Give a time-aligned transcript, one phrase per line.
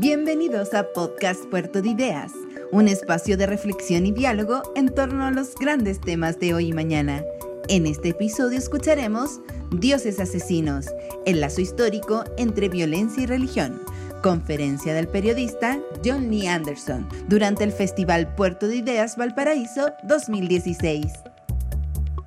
[0.00, 2.32] Bienvenidos a Podcast Puerto de Ideas,
[2.72, 6.72] un espacio de reflexión y diálogo en torno a los grandes temas de hoy y
[6.72, 7.22] mañana.
[7.68, 10.86] En este episodio escucharemos Dioses Asesinos,
[11.26, 13.82] el lazo histórico entre violencia y religión.
[14.22, 21.12] Conferencia del periodista John Lee Anderson durante el Festival Puerto de Ideas Valparaíso 2016.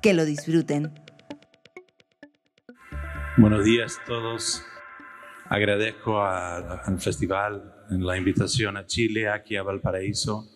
[0.00, 0.94] Que lo disfruten.
[3.36, 4.64] Buenos días a todos.
[5.54, 10.48] Agradezco al festival la invitación a Chile, aquí a Valparaíso.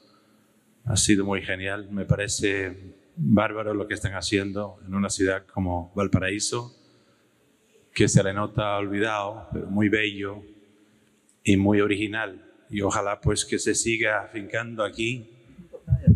[0.87, 1.89] Ha sido muy genial.
[1.93, 6.75] Me parece bárbaro lo que están haciendo en una ciudad como Valparaíso,
[7.95, 10.43] que se le nota olvidado, pero muy bello
[11.45, 12.45] y muy original.
[12.69, 15.31] Y ojalá pues que se siga afincando aquí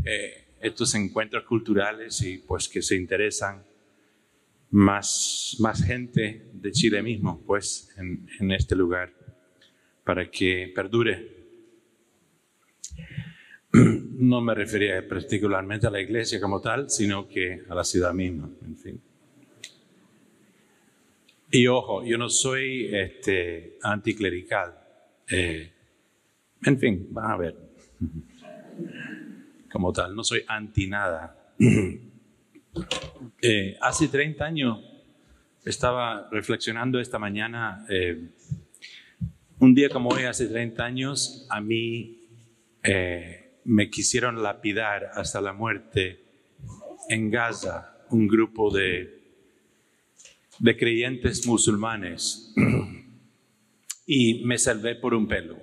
[0.05, 3.63] eh, estos encuentros culturales y pues que se interesan
[4.73, 9.13] más, más gente de Chile mismo, pues, en, en este lugar,
[10.05, 11.43] para que perdure.
[14.23, 18.49] No me refería particularmente a la iglesia como tal, sino que a la ciudad misma,
[18.65, 19.03] en fin.
[21.51, 24.75] Y ojo, yo no soy este, anticlerical.
[25.29, 25.73] Eh,
[26.65, 27.57] en fin, van a ver.
[29.71, 31.55] Como tal, no soy anti nada.
[33.43, 34.79] Eh, hace 30 años
[35.65, 38.31] estaba reflexionando esta mañana, eh,
[39.59, 42.21] un día como hoy, hace 30 años, a mí
[42.83, 46.21] eh, me quisieron lapidar hasta la muerte
[47.09, 49.23] en Gaza, un grupo de,
[50.59, 52.55] de creyentes musulmanes,
[54.07, 55.59] y me salvé por un pelo.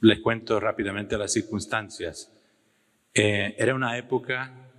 [0.00, 2.39] les cuento rápidamente las circunstancias.
[3.12, 4.70] Eh, era una época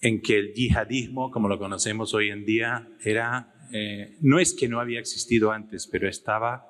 [0.00, 4.68] en que el yihadismo, como lo conocemos hoy en día, era, eh, no es que
[4.68, 6.66] no había existido antes, pero estaba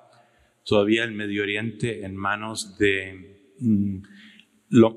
[0.65, 4.03] todavía el Medio Oriente en manos de mm,
[4.69, 4.95] los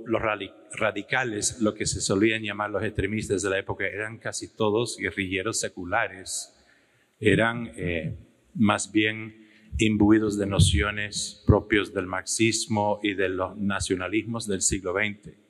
[0.74, 5.59] radicales, lo que se solían llamar los extremistas de la época, eran casi todos guerrilleros
[5.59, 6.53] seculares,
[7.20, 8.18] eran eh,
[8.56, 9.47] más bien
[9.78, 15.47] imbuidos de nociones propios del marxismo y de los nacionalismos del siglo XX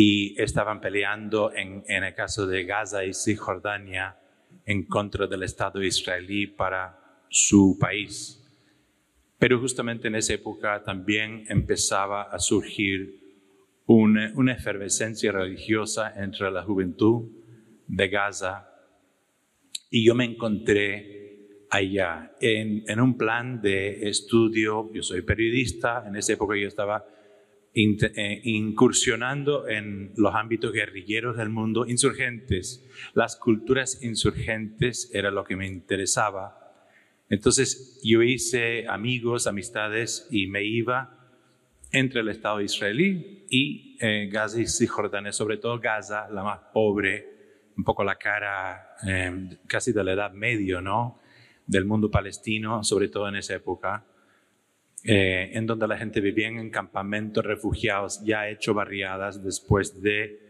[0.00, 4.16] y estaban peleando en, en, el caso de Gaza y Cisjordania
[4.64, 8.40] en contra del Estado israelí para su país.
[9.40, 13.18] Pero justamente en esa época también empezaba a surgir
[13.86, 17.32] una, una efervescencia religiosa entre la juventud
[17.88, 18.68] de Gaza
[19.90, 24.92] y yo me encontré allá en, en un plan de estudio.
[24.92, 27.04] Yo soy periodista, en esa época yo estaba
[27.74, 32.84] incursionando en los ámbitos guerrilleros del mundo, insurgentes.
[33.14, 36.58] Las culturas insurgentes era lo que me interesaba.
[37.28, 41.14] Entonces yo hice amigos, amistades y me iba
[41.92, 47.38] entre el Estado israelí y eh, Gaza y Cisjordania, sobre todo Gaza, la más pobre,
[47.76, 51.20] un poco la cara eh, casi de la edad medio, ¿no?
[51.66, 54.04] Del mundo palestino, sobre todo en esa época.
[55.04, 60.40] Eh, en donde la gente vivía en campamentos refugiados ya hecho barriadas después de,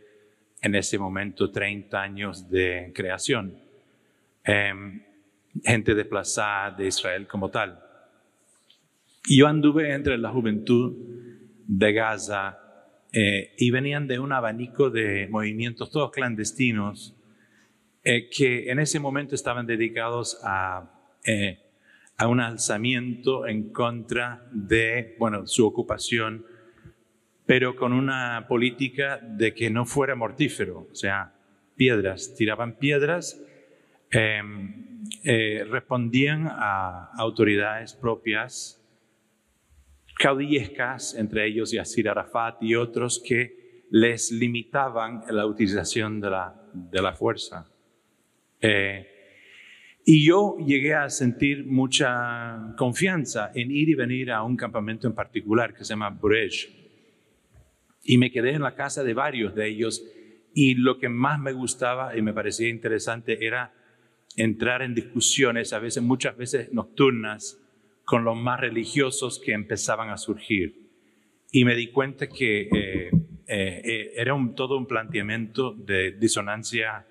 [0.63, 3.59] en ese momento, 30 años de creación.
[4.45, 5.03] Em,
[5.63, 7.79] gente desplazada de Israel como tal.
[9.27, 10.97] Y yo anduve entre la juventud
[11.67, 12.59] de Gaza
[13.13, 17.15] eh, y venían de un abanico de movimientos, todos clandestinos,
[18.03, 20.95] eh, que en ese momento estaban dedicados a
[22.19, 26.45] a un alzamiento en contra de, bueno, su ocupación,
[27.47, 31.33] pero con una política de que no fuera mortífero, o sea,
[31.77, 33.41] piedras, tiraban piedras,
[34.11, 38.85] em, eh, respondían a autoridades propias
[40.19, 47.01] caudillescas, entre ellos Yasir Arafat y otros que les limitaban la utilización de la, de
[47.01, 47.71] la fuerza.
[48.61, 49.18] Eh,
[50.11, 55.15] y yo llegué a sentir mucha confianza en ir y venir a un campamento en
[55.15, 56.71] particular que se llama Brej.
[58.05, 60.03] Y me quedé en la casa de varios de ellos
[60.55, 63.75] y lo que más me gustaba y me parecía interesante era
[64.35, 67.61] entrar en discusiones, a veces, muchas veces nocturnas,
[68.07, 70.89] con los más religiosos que empezaban a surgir.
[71.53, 73.11] Y me di cuenta que eh,
[73.47, 77.07] eh, eh, era un, todo un planteamiento de disonancia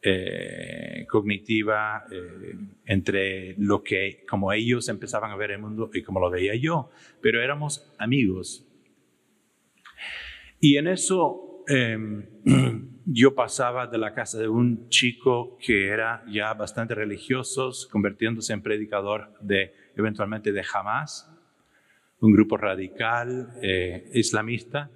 [0.00, 2.54] eh, cognitiva eh,
[2.86, 6.90] entre lo que, como ellos empezaban a ver el mundo y como lo veía yo,
[7.20, 8.64] pero éramos amigos.
[10.60, 12.26] Y en eso em,
[13.06, 18.62] yo pasaba de la casa de un chico que era ya bastante religioso, convirtiéndose en
[18.62, 21.28] predicador de eventualmente de Hamas,
[22.20, 24.90] un grupo radical eh, islamista,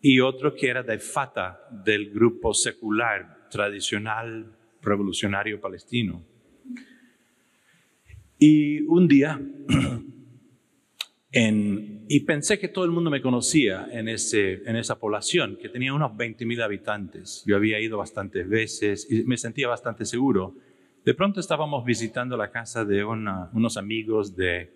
[0.00, 4.52] y otro que era de Fatah, del grupo secular tradicional
[4.82, 6.24] revolucionario palestino.
[8.36, 9.40] Y un día,
[11.30, 15.94] y pensé que todo el mundo me conocía en, ese, en esa población, que tenía
[15.94, 17.44] unos 20.000 habitantes.
[17.46, 20.56] Yo había ido bastantes veces y me sentía bastante seguro.
[21.04, 24.74] De pronto estábamos visitando la casa de unos amigos de,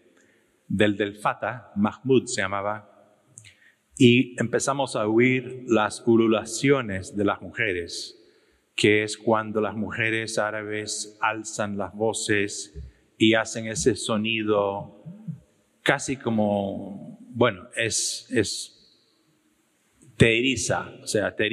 [0.68, 2.94] del del Fatah, Mahmoud se llamaba,
[3.96, 8.17] y empezamos a oír las ululaciones de las mujeres,
[8.78, 12.78] que es cuando las mujeres árabes alzan las voces
[13.18, 15.02] y hacen ese sonido
[15.82, 18.76] casi como, bueno, es, es
[20.16, 21.48] te eriza, o sea, te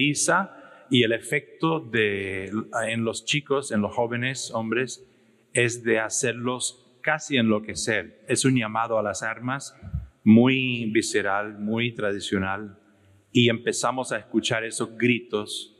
[0.91, 2.51] y el efecto de,
[2.87, 5.03] en los chicos, en los jóvenes hombres,
[5.51, 8.23] es de hacerlos casi enloquecer.
[8.27, 9.75] Es un llamado a las armas
[10.23, 12.77] muy visceral, muy tradicional,
[13.31, 15.74] y empezamos a escuchar esos gritos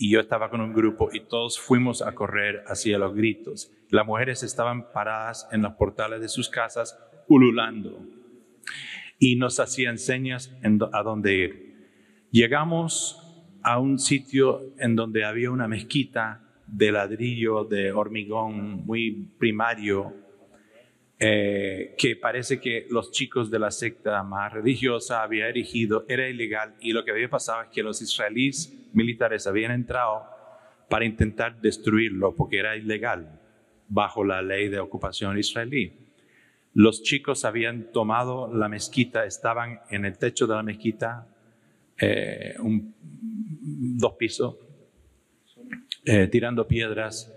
[0.00, 3.70] y, yo estaba con un grupo y todos fuimos a correr hacia los gritos.
[3.90, 6.98] Las mujeres estaban paradas en los portales de sus casas,
[7.28, 8.00] ululando,
[9.18, 10.52] y nos hacían señas
[10.92, 11.70] a dónde ir.
[12.30, 13.20] Llegamos
[13.62, 20.14] a un sitio en donde había una mezquita de ladrillo, de hormigón muy primario,
[21.22, 26.74] eh, que parece que los chicos de la secta más religiosa habían erigido, era ilegal
[26.80, 30.24] y lo que había pasado es que los israelíes militares habían entrado
[30.88, 33.38] para intentar destruirlo porque era ilegal
[33.86, 35.92] bajo la ley de ocupación israelí.
[36.72, 41.26] Los chicos habían tomado la mezquita, estaban en el techo de la mezquita,
[42.00, 44.56] eh, dos pisos,
[46.06, 47.30] eh, tirando piedras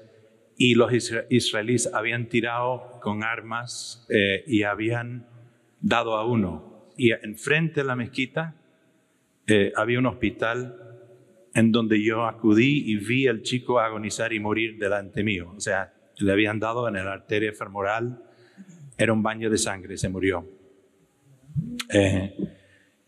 [0.63, 0.93] y los
[1.29, 5.27] israelíes habían tirado con armas eh, y habían
[5.81, 6.87] dado a uno.
[6.95, 8.55] Y enfrente de la mezquita
[9.45, 10.79] eh, había un hospital
[11.53, 15.51] en donde yo acudí y vi al chico agonizar y morir delante mío.
[15.53, 18.23] O sea, le habían dado en la arteria femoral,
[18.97, 20.47] era un baño de sangre, se murió.
[21.93, 22.37] Eh,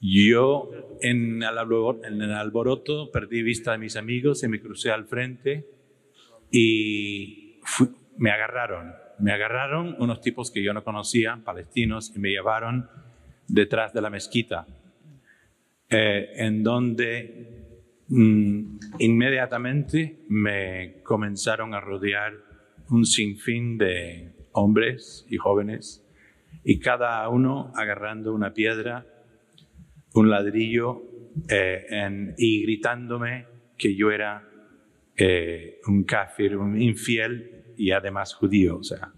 [0.02, 5.70] yo en en el alboroto perdí vista de mis amigos y me crucé al frente
[6.52, 7.45] y
[8.18, 8.94] me agarraron.
[9.20, 12.90] Me agarraron unos tipos que yo no conocía, palestinos, y me llevaron
[13.48, 14.66] detrás de la mezquita,
[15.90, 22.34] eh, en donde mm, inmediatamente me comenzaron a rodear
[22.90, 26.04] un sinfín de hombres y jóvenes,
[26.64, 29.06] y cada uno agarrando una piedra,
[30.14, 31.04] un ladrillo,
[31.50, 33.46] eh, y gritándome
[33.78, 34.50] que yo era
[35.18, 38.78] eh, un kafir, un infiel y además judío.
[38.78, 39.14] O sea,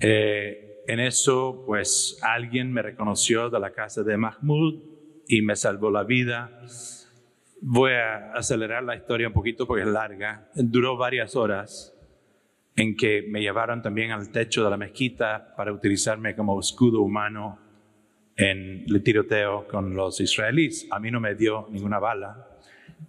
[0.00, 4.82] eh, en eso, pues alguien me reconoció de la casa de Mahmoud
[5.28, 6.60] y me salvó la vida.
[7.60, 10.50] Voy a acelerar la historia un poquito porque es larga.
[10.54, 11.94] Duró varias horas
[12.76, 17.58] en que me llevaron también al techo de la mezquita para utilizarme como escudo humano
[18.36, 20.86] en el tiroteo con los israelíes.
[20.90, 22.48] A mí no me dio ninguna bala,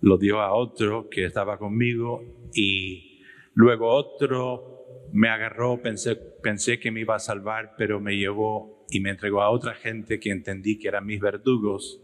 [0.02, 3.22] lo dio a otro que estaba conmigo y
[3.54, 4.76] luego otro
[5.12, 9.50] me agarró, pensé, que me iba a salvar, pero me llevó y me entregó a
[9.50, 12.02] otra gente que entendí que eran mis verdugos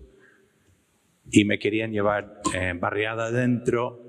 [1.29, 3.99] y me querían llevar eh, barriada adentro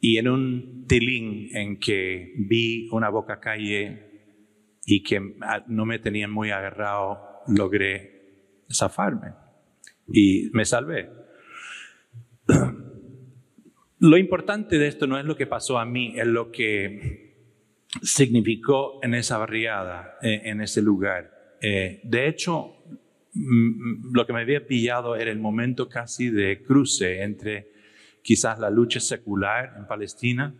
[0.00, 4.10] y en un tilín en que vi una boca calle
[4.86, 5.20] y que
[5.68, 9.34] no me tenían muy agarrado, logré zafarme
[10.12, 11.19] y me salvé.
[14.00, 17.34] Lo importante de esto no es lo que pasó a mí, es lo que
[18.02, 21.56] significó en esa barriada, eh, en ese lugar.
[21.60, 22.76] Eh, de hecho,
[23.34, 27.72] lo que me había pillado era el momento casi de cruce entre
[28.22, 30.54] quizás la lucha secular en Palestina,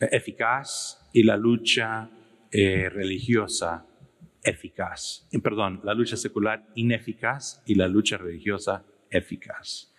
[0.00, 2.10] eh, eficaz, y la lucha
[2.52, 3.86] religiosa
[4.42, 5.28] eficaz.
[5.42, 9.94] Perdón, la lucha secular ineficaz y la lucha religiosa eficaz.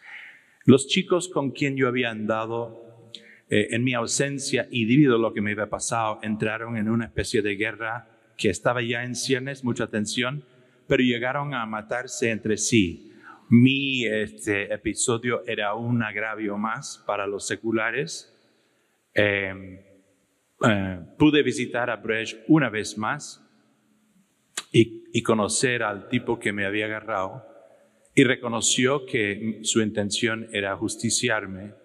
[0.67, 3.13] Los chicos con quien yo había andado
[3.50, 7.05] eh, en mi ausencia y debido a lo que me había pasado, entraron en una
[7.05, 10.43] especie de guerra que estaba ya en ciernes, mucha tensión,
[10.86, 13.13] pero llegaron a matarse entre sí.
[13.50, 18.38] Mi este, episodio era un agravio más para los seculares.
[19.13, 19.79] Em,
[20.67, 23.41] eh, pude visitar a Brecht una vez más
[24.74, 27.56] y, y conocer al tipo que me había agarrado
[28.17, 31.75] y reconoció que su intención era justiciarme,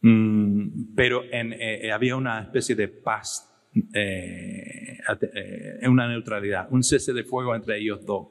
[0.00, 3.48] mm, pero eh, había una especie de paz
[3.94, 4.98] eh,
[5.34, 8.26] eh, una neutralidad, un cese de fuego entre ellos dos.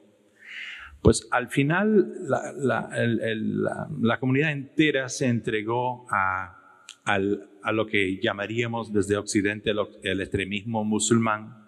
[1.00, 6.58] Pues al final la, comunidad entera se entregó a,
[7.72, 9.72] lo que llamaríamos desde Occidente
[10.02, 11.64] el, extremismo musulmán.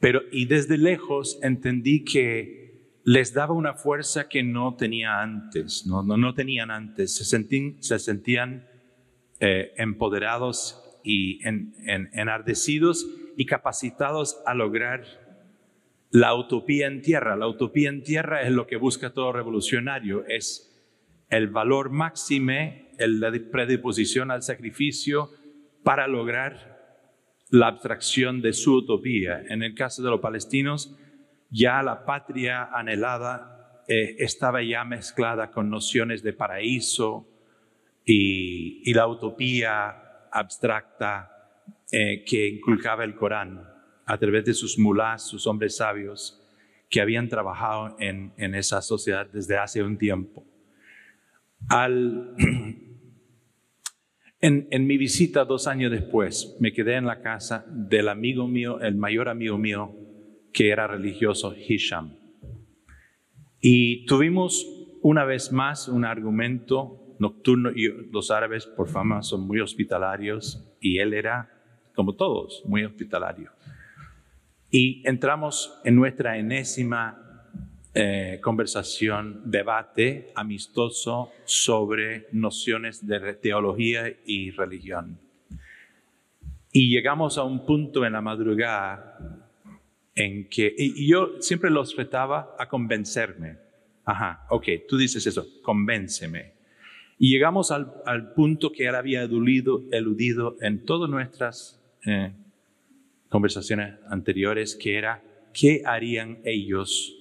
[0.00, 2.59] Pero y desde lejos entendí que
[3.04, 7.14] les daba una fuerza que no tenía antes, no, no, tenían antes.
[7.14, 8.66] Se, se sentían
[9.40, 11.40] eh, empoderados y
[12.12, 15.04] enardecidos y capacitados a lograr
[16.10, 17.36] la utopía en tierra.
[17.36, 20.66] La utopía en tierra es lo que busca todo revolucionario, es
[21.28, 25.30] el valor máxime, la predisposición al sacrificio
[25.84, 26.78] para lograr
[27.48, 29.42] la abstracción de su utopía.
[29.48, 30.96] En el caso de los palestinos,
[31.50, 37.26] ya la patria anhelada eh, estaba ya mezclada con nociones de paraíso
[38.04, 41.30] y, la utopía abstracta
[41.90, 43.64] eh, que inculcaba el Corán
[44.06, 46.40] a través de sus mulás, sus hombres sabios,
[46.88, 50.44] que habían trabajado en, esa sociedad desde hace un tiempo.
[54.40, 58.96] en, mi visita dos años después, me quedé en la casa del amigo mío, el
[58.96, 59.94] mayor amigo mío,
[60.52, 62.16] que era religioso, Hisham.
[63.60, 64.66] Y tuvimos
[65.02, 70.98] una vez más un argumento nocturno y los árabes por fama son muy hospitalarios y
[70.98, 71.50] él era,
[71.94, 73.50] como todos, muy hospitalario.
[74.70, 77.30] Y entramos en nuestra enésima
[77.92, 85.18] eh, conversación, debate amistoso sobre nociones de teología y religión.
[86.72, 89.39] Y llegamos a un punto en la madrugada
[90.20, 93.56] en que, y yo siempre los retaba a convencerme.
[94.04, 96.52] Ajá, ok, tú dices eso, convénceme.
[97.18, 102.32] Y llegamos al, punto que él había eludido, eludido en todas nuestras eh,
[103.30, 105.22] conversaciones anteriores, que era
[105.54, 107.16] qué harían ellos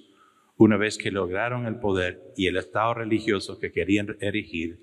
[0.58, 4.82] una vez que lograron el poder y el Estado religioso que querían erigir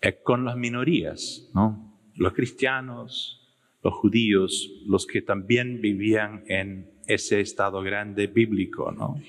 [0.00, 2.00] eh, con las minorías, ¿no?
[2.16, 3.48] los cristianos,
[3.84, 9.20] los judíos, los que también vivían en ese Estado grande bíblico ¿no?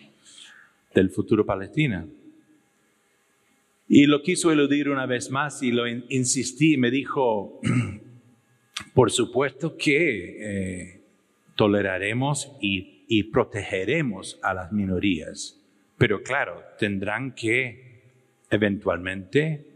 [0.93, 2.05] del futuro Palestina.
[3.87, 7.59] Y lo quiso eludir una vez más y lo insistí y me dijo,
[8.93, 11.01] por supuesto que eh,
[11.55, 12.91] toleraremos y,
[13.31, 15.61] protegeremos a las minorías,
[15.99, 18.01] pero claro, tendrán que
[18.49, 19.67] eventualmente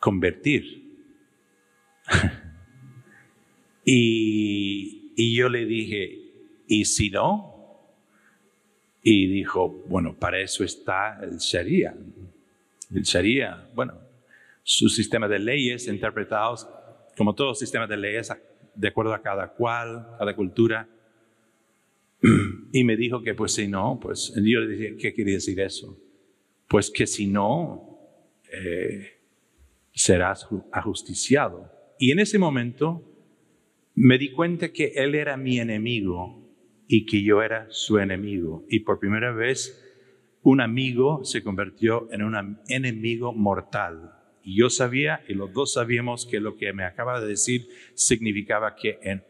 [0.00, 0.82] convertir.
[3.84, 6.25] y, y yo le dije,
[6.66, 7.54] ¿y si no?
[9.02, 11.94] Y dijo, bueno, para eso está el Sharia
[12.94, 13.94] el Sharia, bueno,
[14.62, 16.68] su sistema de leyes interpretados
[17.16, 18.32] como todos sistemas de leyes
[18.74, 20.88] de acuerdo a cada cual, cada cultura.
[22.72, 25.98] Y me dijo que pues si no, pues yo le dije, ¿qué quiere decir eso?
[26.68, 27.98] Pues que si no,
[28.52, 29.12] eh,
[29.94, 31.70] serás ajusticiado.
[31.98, 33.02] Y en ese momento
[33.94, 36.45] me di cuenta que él era mi enemigo
[36.88, 38.64] y que yo era su enemigo.
[38.68, 39.82] Y por primera vez
[40.42, 44.12] un amigo se convirtió en un enemigo mortal.
[44.42, 48.76] Y yo sabía, y los dos sabíamos que lo que me acaba de decir significaba
[48.76, 49.24] que en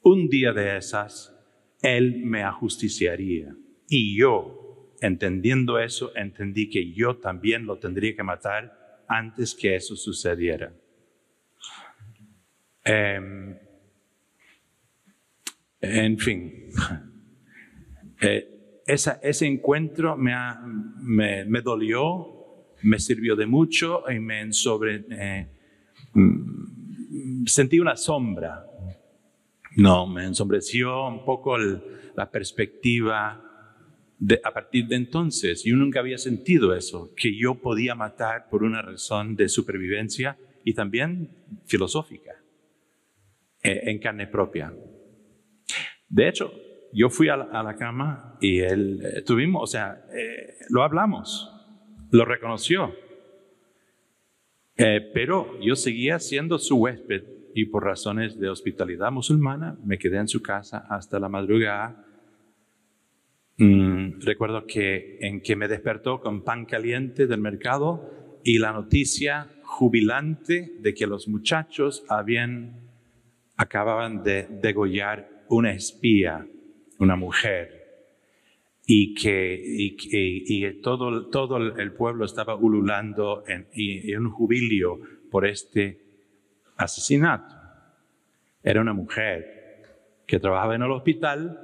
[0.00, 1.36] un día de esas,
[1.82, 3.54] Él me ajusticiaría.
[3.88, 9.94] Y yo, entendiendo eso, entendí que yo también lo tendría que matar antes que eso
[9.94, 10.72] sucediera.
[12.82, 13.58] Em,
[15.86, 16.70] en fin.
[18.20, 25.48] Eh, ese encuentro me, dolió, me sirvió de mucho y me sobre, eh,
[26.14, 28.64] mm, sentí una sombra.
[29.76, 33.42] No, me ensombreció un poco la perspectiva
[34.18, 35.64] de, a partir de entonces.
[35.64, 40.74] Yo nunca había sentido eso, que yo podía matar por una razón de supervivencia y
[40.74, 41.30] también
[41.66, 42.32] filosófica,
[43.62, 44.72] eh, en carne propia.
[46.08, 46.52] De hecho,
[46.92, 51.52] yo fui a la, cama y él, eh, tuvimos, o sea, eh, lo hablamos,
[52.10, 52.94] lo reconoció.
[54.76, 60.18] Eh, pero yo seguía siendo su huésped y por razones de hospitalidad musulmana me quedé
[60.18, 62.04] en su casa hasta la madrugada.
[63.58, 69.48] Mm, recuerdo que en que me despertó con pan caliente del mercado y la noticia
[69.64, 72.86] jubilante de que los muchachos habían
[73.56, 76.46] acababan de degollar una espía
[76.98, 77.84] una mujer,
[78.86, 85.00] y que y, todo, todo el pueblo estaba ululando en, en un jubilio
[85.30, 86.00] por este
[86.76, 87.54] asesinato.
[88.62, 89.82] era una mujer
[90.26, 91.58] que trabajaba en el hospital,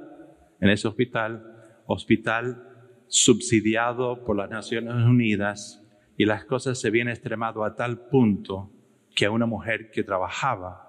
[0.59, 2.69] en ese hospital, hospital
[3.07, 5.81] subsidiado por las Naciones Unidas,
[6.17, 8.69] y las cosas se habían extremado a tal punto
[9.15, 10.82] que una mujer que trabajaba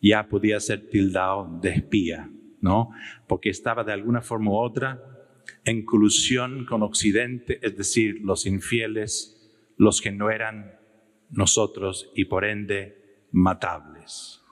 [0.00, 2.90] ya podía ser tildado de espía, ¿no?
[3.26, 5.02] Porque estaba de alguna forma u otra
[5.64, 9.34] en colusión con Occidente, es decir, los infieles,
[9.76, 10.78] los que no eran
[11.30, 14.42] nosotros y por ende matables.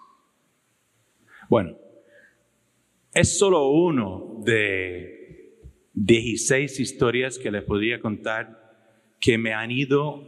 [1.48, 1.76] Bueno,
[3.14, 5.16] es solo uno de
[5.94, 8.66] 16 historias que les podría contar
[9.20, 10.22] que me han ido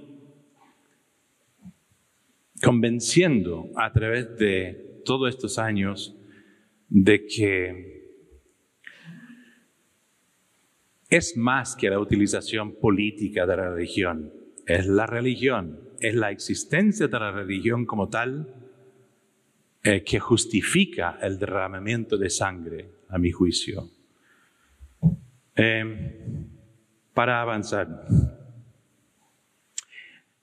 [2.63, 6.15] convenciendo a través de todos estos años
[6.91, 7.99] de que
[11.09, 14.31] es más que la utilización política de la religión,
[14.67, 18.55] es la religión, es la existencia de la religión como tal
[19.83, 23.89] eh, que justifica el derramamiento de sangre, a mi juicio.
[25.57, 26.45] Eh,
[27.15, 27.89] para avanzar,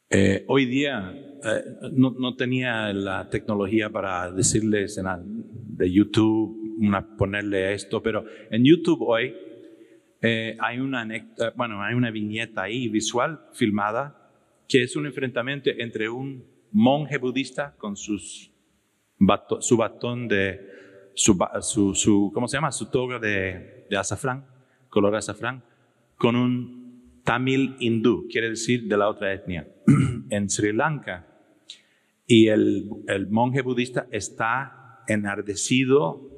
[0.10, 5.00] eh, hoy día eh, no, tenía la tecnología para decirles
[5.78, 9.34] de YouTube, una, ponerle esto, pero en YouTube hoy
[10.22, 11.08] eh, hay, una,
[11.56, 14.22] bueno, hay una viñeta ahí visual filmada
[14.68, 18.52] que es un enfrentamiento entre un monje budista con sus
[19.60, 20.70] su batón de,
[21.14, 22.72] su, su, ¿cómo se llama?
[22.72, 24.46] Su toga de, de azafrán,
[24.90, 25.64] color azafrán,
[26.18, 29.68] con un tamil hindú, quiere decir de la otra etnia,
[30.30, 31.35] en Sri Lanka.
[32.28, 32.90] Y el,
[33.30, 36.32] monje budista está enardecido,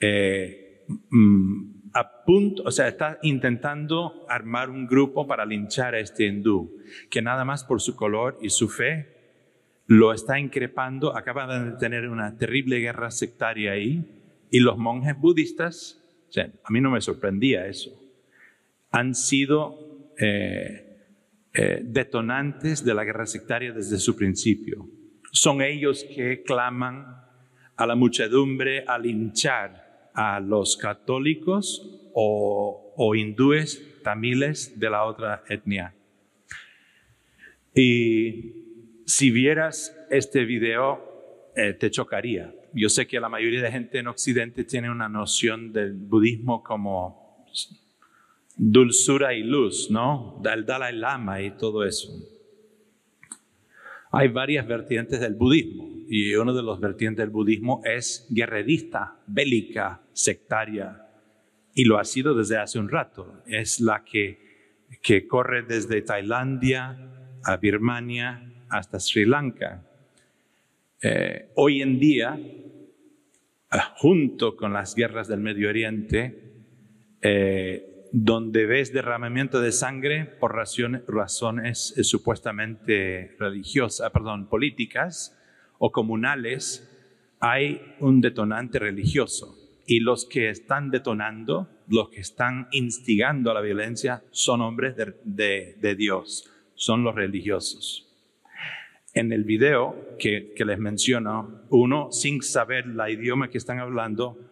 [0.00, 6.26] eh, mm, a punto, o sea, está intentando armar un grupo para linchar a este
[6.26, 6.76] hindú,
[7.10, 9.20] que nada más por su color y su fe
[9.86, 14.04] lo está increpando, acaba de tener una terrible guerra sectaria ahí,
[14.50, 17.90] y los monjes budistas, o sea, a mí no me sorprendía eso,
[18.92, 20.90] han sido eh,
[21.52, 24.88] eh, detonantes de la guerra sectaria desde su principio.
[25.32, 27.24] Son ellos que claman
[27.76, 35.94] a la muchedumbre a linchar a los católicos o, hindúes tamiles de la otra etnia.
[37.74, 42.54] Y si vieras este video, eh, te chocaría.
[42.74, 47.46] Yo sé que la mayoría de gente en Occidente tiene una noción del budismo como
[48.56, 50.38] dulzura y luz, ¿no?
[50.42, 52.12] Del Dalai Lama y todo eso.
[54.12, 60.00] Hay varias vertientes del budismo y uno de los vertientes del budismo es guerrerista, bélica,
[60.12, 61.06] sectaria
[61.74, 63.42] y lo ha sido desde hace un rato.
[63.46, 66.98] Es la que, que corre desde Tailandia
[67.44, 69.86] a Birmania hasta Sri Lanka.
[71.02, 72.38] Eh, hoy en día,
[73.96, 76.50] junto con las guerras del Medio Oriente,
[77.22, 85.38] eh, donde ves derramamiento de sangre por razones, eh, supuestamente religiosas, perdón, políticas
[85.78, 86.86] o comunales,
[87.38, 89.56] hay un detonante religioso.
[89.86, 95.94] Y los que están detonando, los que están instigando a la violencia, son hombres de,
[95.96, 98.06] Dios, son los religiosos.
[99.14, 104.49] En el video que, que les menciono, uno, sin saber la idioma que están hablando,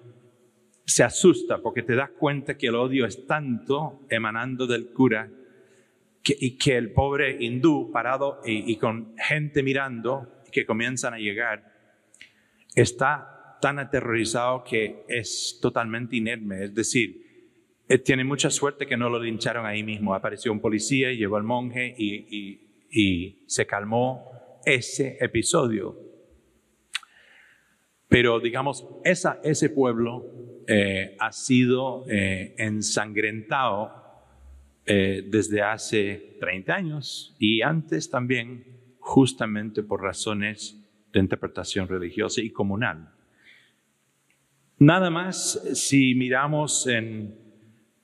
[0.88, 5.30] se asusta porque te das cuenta que el odio es tanto emanando del cura
[6.22, 11.74] que, y que el pobre hindú parado y, con gente mirando que comienzan a llegar
[12.74, 16.64] está tan aterrorizado que es totalmente inerme.
[16.64, 17.52] Es decir,
[17.86, 20.14] eh, tiene mucha suerte que no lo lincharon ahí mismo.
[20.14, 25.98] Apareció un policía y llegó el monje y, y se calmó ese episodio.
[28.08, 33.90] Pero digamos, esa, ese pueblo eh, ha sido eh, ensangrentado
[34.84, 38.66] eh, desde hace 30 años y antes también
[39.00, 40.78] justamente por razones
[41.10, 43.08] de interpretación religiosa y comunal.
[44.78, 47.34] Nada más si miramos en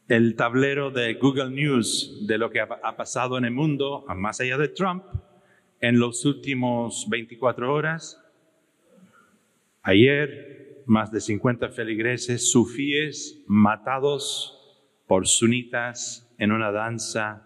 [0.09, 4.57] el tablero de Google News de lo que ha pasado en el mundo, más allá
[4.57, 5.05] de Trump,
[5.83, 8.25] en los últimos 24 horas,
[9.83, 14.55] ayer, más de 50 feligreses sufíes matados
[15.07, 17.45] por sunitas en una danza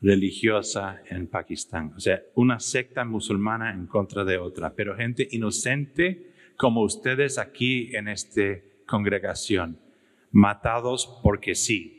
[0.00, 1.92] religiosa en Pakistán.
[1.96, 7.94] O sea, una secta musulmana en contra de otra, pero gente inocente como ustedes aquí
[7.94, 9.80] en esta congregación,
[10.30, 11.98] matados porque sí,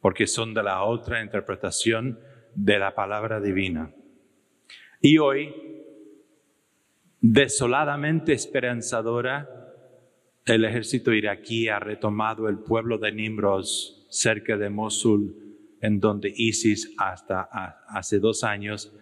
[0.00, 2.18] porque son de la otra interpretación
[2.54, 3.94] de la palabra divina.
[5.00, 5.54] Y hoy,
[7.20, 9.59] desoladamente esperanzadora,
[10.46, 15.36] el ejército iraquí ha retomado el pueblo de Nimros cerca de Mosul,
[15.80, 17.42] en donde ISIS hasta
[17.88, 18.92] hace dos años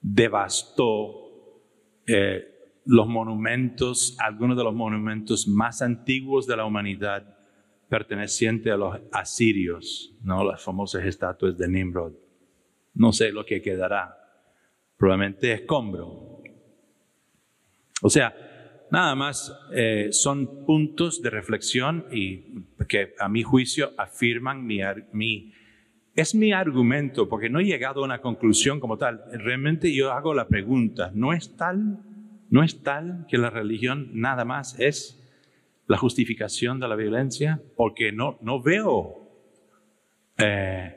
[0.00, 1.28] devastó
[2.06, 7.36] eh, los monumentos, algunos de los monumentos más antiguos de la humanidad
[7.88, 10.44] pertenecientes a los asirios, ¿no?
[10.44, 12.12] las famosas estatuas de Nimrod.
[12.94, 14.14] No sé lo que quedará,
[14.96, 16.42] probablemente escombro.
[18.02, 18.34] O sea,
[18.90, 24.80] nada más eh, son puntos de reflexión y que a mi juicio afirman mi,
[25.12, 25.52] mi,
[26.14, 29.22] es mi argumento, porque no he llegado a una conclusión como tal.
[29.32, 32.00] Realmente yo hago la pregunta, ¿no es tal,
[32.50, 35.14] no es tal que la religión nada más es
[35.86, 37.60] la justificación de la violencia?
[37.76, 39.28] Porque no, no veo
[40.38, 40.94] eh,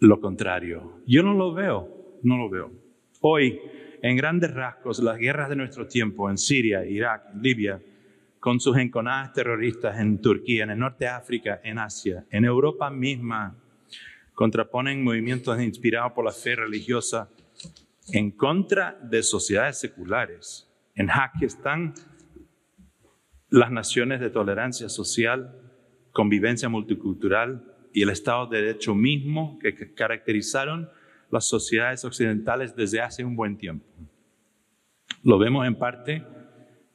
[0.00, 1.02] lo contrario.
[1.06, 2.70] Yo no lo veo, no lo veo.
[3.20, 3.60] Hoy,
[4.02, 7.80] en grandes rasgos, las guerras de nuestro tiempo en Siria, Irak, Libia,
[8.40, 12.90] con sus enconadas terroristas en Turquía, en el norte de África, en Asia, en Europa
[12.90, 13.56] misma,
[14.34, 17.30] contraponen movimientos inspirados por la fe religiosa
[18.12, 20.68] en contra de sociedades seculares.
[20.96, 21.94] En jaque están
[23.50, 25.54] las naciones de tolerancia social,
[26.10, 30.90] convivencia multicultural y el Estado de Derecho mismo que caracterizaron
[31.32, 33.86] las sociedades occidentales desde hace un buen tiempo.
[35.24, 36.22] Lo vemos en parte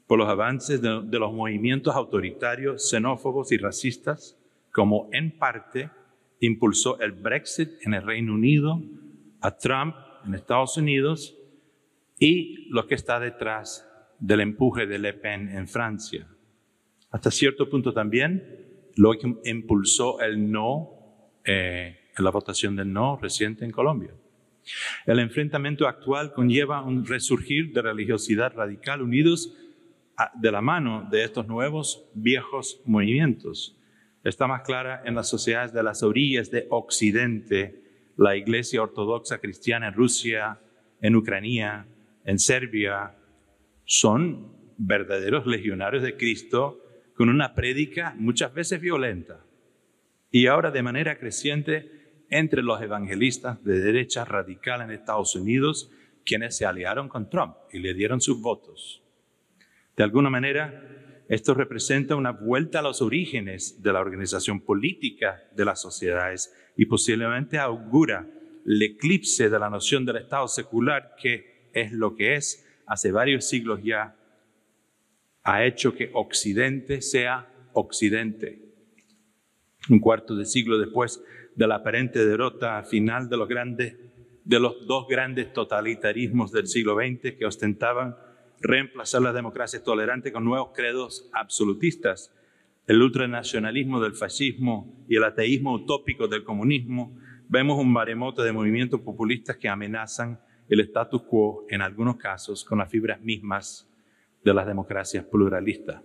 [0.06, 4.38] por los avances de, los movimientos autoritarios, xenófobos y racistas,
[4.72, 5.90] como en parte
[6.40, 8.80] impulsó el Brexit en el Reino Unido,
[9.42, 11.36] a Trump en Estados Unidos
[12.20, 16.28] y lo que está detrás del empuje de Le Pen en Francia.
[17.10, 23.66] Hasta cierto punto también lo que impulsó el no, eh, la votación del no reciente
[23.66, 24.14] en Colombia.
[25.06, 29.56] El enfrentamiento actual conlleva un resurgir de religiosidad radical unidos
[30.36, 33.78] de la mano de estos nuevos viejos movimientos.
[34.24, 37.84] Está más clara en las sociedades de las orillas de Occidente,
[38.18, 40.60] la Iglesia Ortodoxa Cristiana en Rusia,
[41.02, 41.86] en Ucrania,
[42.26, 43.16] en Serbia,
[43.86, 46.84] son verdaderos legionarios de Cristo
[47.16, 49.44] con una prédica muchas veces violenta
[50.30, 51.97] y ahora de manera creciente
[52.30, 55.92] entre los evangelistas de derecha radical en Estados Unidos,
[56.26, 59.02] quienes se aliaron con Trump y le dieron sus votos.
[59.96, 65.66] De alguna manera, esto representa una vuelta a los orígenes de la organización política de
[65.66, 68.28] las sociedades y posiblemente augura
[68.66, 73.46] el eclipse de la noción del Estado secular, que es lo que es hace varios
[73.46, 74.16] siglos ya,
[75.44, 78.62] ha hecho que Occidente sea Occidente.
[79.90, 81.24] Un cuarto de siglo después
[81.58, 83.98] de la aparente derrota final de los, grandes,
[84.46, 88.16] de los dos grandes totalitarismos del siglo XX que ostentaban
[88.62, 92.32] reemplazar la democracia tolerante con nuevos credos absolutistas,
[92.86, 97.18] el ultranacionalismo del fascismo y el ateísmo utópico del comunismo,
[97.50, 100.40] vemos un maremoto de movimientos populistas que amenazan
[100.70, 103.90] el status quo en algunos casos con las fibras mismas
[104.44, 106.04] de las democracias pluralistas.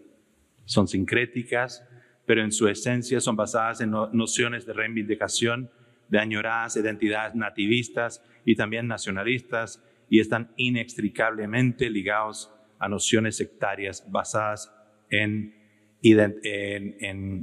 [0.65, 1.87] Son sincréticas,
[2.27, 5.71] pero en su esencia son basadas en nociones de reivindicación
[6.09, 14.73] de añoradas identidades nativistas y también nacionalistas y están inextricablemente ligados a nociones sectarias basadas
[15.09, 15.55] en,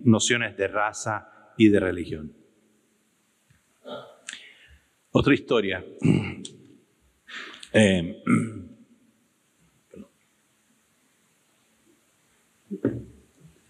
[0.05, 2.33] nociones de raza y de religión.
[5.11, 5.83] Otra historia.
[7.71, 8.23] Eh,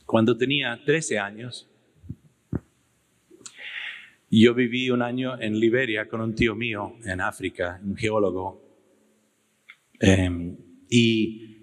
[0.10, 1.69] Cuando tenía 13 años,
[4.32, 8.60] yo viví un año en Liberia con un tío mío en África, un geólogo.
[10.00, 10.58] Em,
[10.89, 11.62] y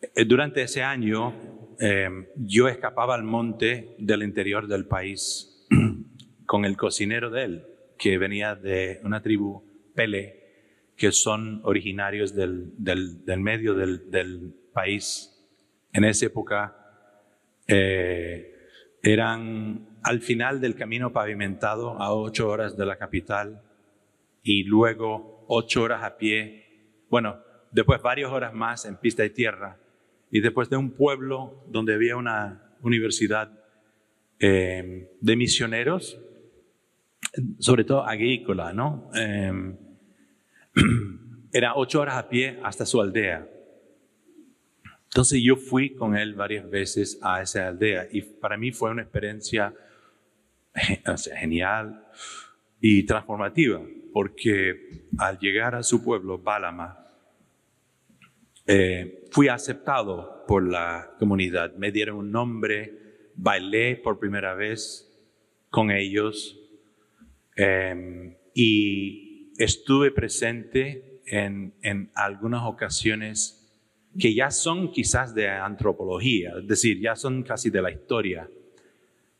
[0.00, 5.66] eh, durante ese año em, yo escapaba al monte del interior del país
[6.46, 7.64] con el cocinero de él,
[7.98, 9.64] que venía de una tribu
[9.96, 12.72] Pele, que son originarios del,
[13.38, 15.44] medio del, del país.
[15.92, 16.83] En esa época
[17.66, 18.54] eh,
[19.02, 23.62] eran al final del camino pavimentado a ocho horas de la capital
[24.42, 27.38] y luego ocho horas a pie, bueno,
[27.72, 29.78] después varias horas más en pista de tierra
[30.30, 33.50] y después de un pueblo donde había una universidad
[34.38, 36.18] eh, de misioneros,
[37.58, 39.10] sobre todo agrícola, ¿no?
[39.14, 39.76] Eh,
[41.52, 43.48] era ocho horas a pie hasta su aldea.
[45.14, 49.02] Entonces yo fui con él varias veces a esa aldea y para mí fue una
[49.02, 49.72] experiencia
[51.38, 52.04] genial
[52.80, 53.80] y transformativa,
[54.12, 56.98] porque al llegar a su pueblo, Bálama,
[58.66, 65.08] eh, fui aceptado por la comunidad, me dieron un nombre, bailé por primera vez
[65.70, 66.58] con ellos
[67.54, 73.63] em, y estuve presente en, en algunas ocasiones
[74.18, 78.48] que ya son quizás de antropología, es decir, ya son casi de la historia.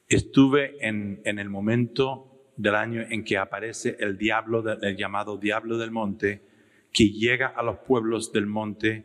[0.08, 6.42] Estuve en, en el momento del año en que aparece el llamado diablo del monte,
[6.92, 9.04] que llega a los pueblos del monte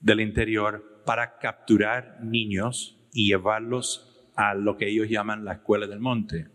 [0.00, 6.00] del interior para capturar niños y llevarlos a lo que ellos llaman la escuela del
[6.00, 6.48] monte.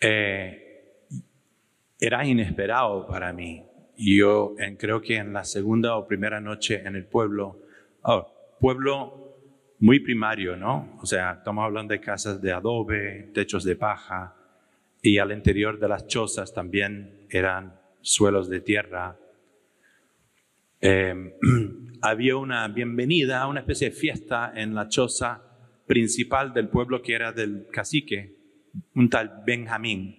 [0.00, 0.62] Eh,
[1.98, 3.64] era inesperado para mí.
[3.96, 7.62] Yo creo que en la segunda o primera noche en el pueblo,
[8.02, 9.26] oh, pueblo
[9.78, 10.96] muy primario, ¿no?
[11.00, 14.34] O sea, estamos hablando de casas de adobe, techos de paja,
[15.02, 19.16] y al interior de las chozas también eran suelos de tierra.
[20.80, 21.32] Em,
[22.02, 25.42] había una bienvenida, una especie de fiesta en la choza
[25.86, 28.36] principal del pueblo que era del cacique,
[28.94, 30.16] un tal Benjamín.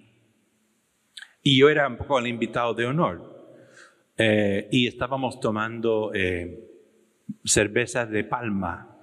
[1.42, 3.37] Y yo era un poco el invitado de honor.
[4.18, 6.60] Eh, y estábamos tomando eh,
[7.44, 8.98] cerveza de palma,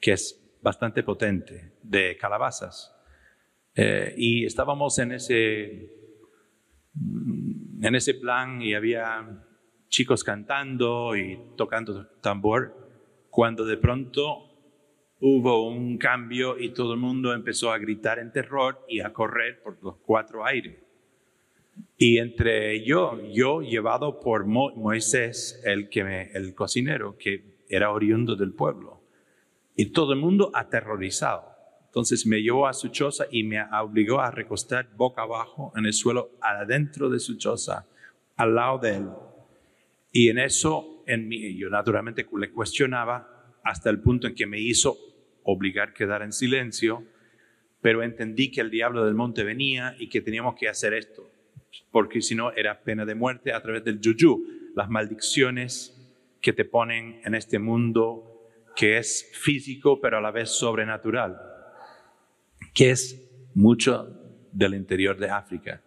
[0.00, 2.92] que es bastante potente, de calabazas.
[3.74, 5.92] Eh, y estábamos en ese,
[7.80, 9.44] en ese plan y había
[9.88, 12.74] chicos cantando y tocando tambor,
[13.30, 14.46] cuando de pronto
[15.20, 19.62] hubo un cambio y todo el mundo empezó a gritar en terror y a correr
[19.62, 20.85] por los cuatro aires.
[21.98, 28.52] Y entre yo, yo llevado por Moisés, el, que el cocinero, que era oriundo del
[28.52, 29.02] pueblo,
[29.74, 31.54] y todo el mundo aterrorizado.
[31.86, 35.94] Entonces me llevó a su choza y me obligó a recostar boca abajo en el
[35.94, 37.86] suelo, adentro de su choza,
[38.36, 39.08] al lado de él.
[40.12, 44.98] Y en eso, yo naturalmente le cuestionaba hasta el punto en que me hizo
[45.44, 47.04] obligar a quedar en silencio,
[47.80, 51.30] pero entendí que el diablo del monte venía y que teníamos que hacer esto
[51.90, 55.96] porque si no era pena de muerte a través del yuyu, las maldiciones
[56.40, 58.32] que te ponen en este mundo
[58.76, 61.40] que es físico pero a la vez sobrenatural,
[62.74, 64.16] que es mucho
[64.52, 65.82] del interior de África.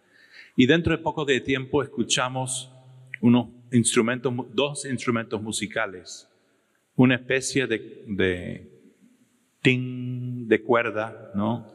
[0.56, 2.73] Y dentro de poco de tiempo escuchamos
[3.21, 6.28] unos instrumentos, dos instrumentos musicales,
[6.95, 8.67] una especie de, de
[9.62, 11.67] ting de cuerda, ¿no?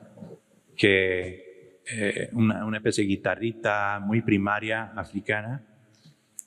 [0.77, 1.44] Que
[1.91, 5.63] eh, una, especie de guitarrita muy primaria africana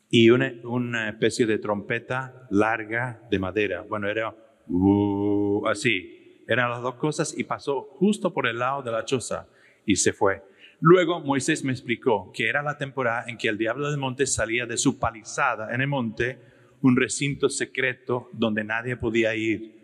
[0.10, 3.82] y una, especie de trompeta larga de madera.
[3.82, 4.34] Bueno, era
[4.68, 6.44] uh, así.
[6.48, 9.48] Eran las dos cosas y pasó justo por el lado de la choza
[9.86, 10.44] y se fue.
[10.80, 14.66] Luego Moisés me explicó que era la temporada en que el diablo del monte salía
[14.66, 16.40] de su palizada en el monte,
[16.82, 19.78] un recinto secreto donde nadie podía ir,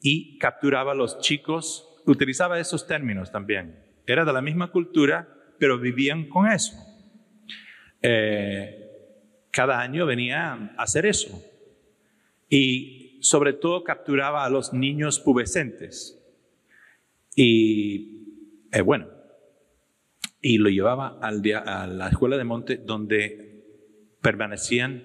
[0.00, 5.78] y capturaba a los chicos, utilizaba esos términos también, era de la misma cultura, pero
[5.78, 6.74] vivían con eso.
[8.00, 8.82] Eh,
[9.50, 11.42] cada año venía a hacer eso.
[12.48, 16.18] Y sobre todo capturaba a los niños pubescentes.
[17.36, 19.06] Y eh, bueno,
[20.40, 23.64] y lo llevaba al a la escuela de monte donde
[24.20, 25.04] permanecían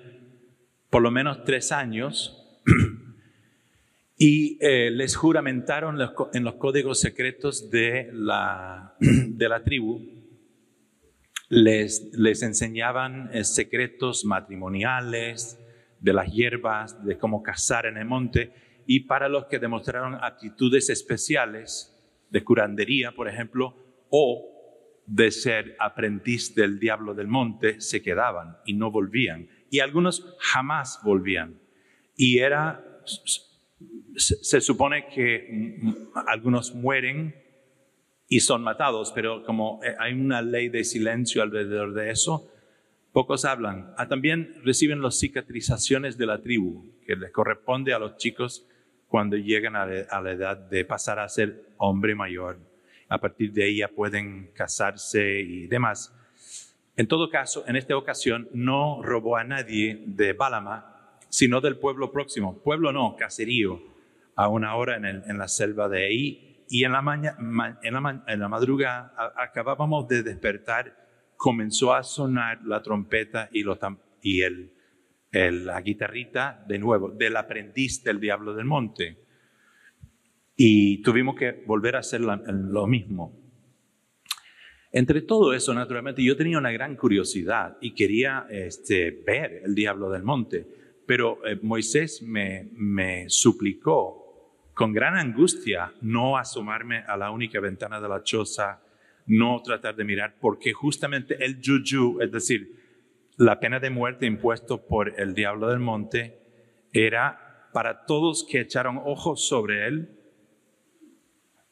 [0.90, 2.47] por lo menos tres años
[4.17, 5.97] y eh, les juramentaron
[6.34, 10.01] en los códigos secretos de la, de la tribu,
[11.49, 15.60] les, les enseñaban eh, secretos matrimoniales,
[15.99, 18.53] de las hierbas, de cómo cazar en el monte,
[18.86, 21.93] y para los que demostraron aptitudes especiales
[22.30, 23.75] de curandería, por ejemplo,
[24.10, 24.58] o
[25.06, 29.47] de ser aprendiz del diablo del monte, se quedaban y no volvían.
[29.69, 31.60] Y algunos jamás volvían.
[32.15, 32.84] Y era
[34.16, 35.80] se, supone que
[36.28, 37.36] algunos mueren
[38.28, 42.52] y son matados, pero como eh, hay una ley de silencio alrededor de eso,
[43.13, 43.94] pocos hablan.
[43.98, 48.68] Ah, también reciben las cicatrizaciones de la tribu, que les corresponde a los chicos
[49.08, 52.60] cuando llegan a, la edad de pasar a ser hombre mayor.
[53.10, 56.13] A partir de ya pueden casarse y demás.
[56.98, 60.97] En todo caso, en esta ocasión no robó a nadie de Bálama,
[61.30, 62.62] sino del pueblo próximo.
[62.63, 63.82] Pueblo no, caserío
[64.36, 66.63] a una hora en, la selva de ahí.
[66.70, 67.00] Y en la,
[67.82, 70.96] en la, en la madrugada acabábamos de despertar,
[71.36, 73.78] comenzó a sonar la trompeta y, lo,
[74.22, 74.72] y el,
[75.32, 79.24] la guitarrita de nuevo, del aprendiz del diablo del monte.
[80.56, 83.38] Y tuvimos que volver a hacer lo mismo.
[84.92, 90.10] Entre todo eso, naturalmente, yo tenía una gran curiosidad y quería este, ver el diablo
[90.10, 94.26] del monte Pero eh, Moisés me, suplicó
[94.74, 98.82] con gran angustia no asomarme a la única ventana de la choza,
[99.26, 102.76] no tratar de mirar, porque justamente el yuyu, es decir,
[103.38, 106.38] la pena de muerte impuesto por el diablo del monte,
[106.91, 110.10] era para todos que echaron ojos sobre él,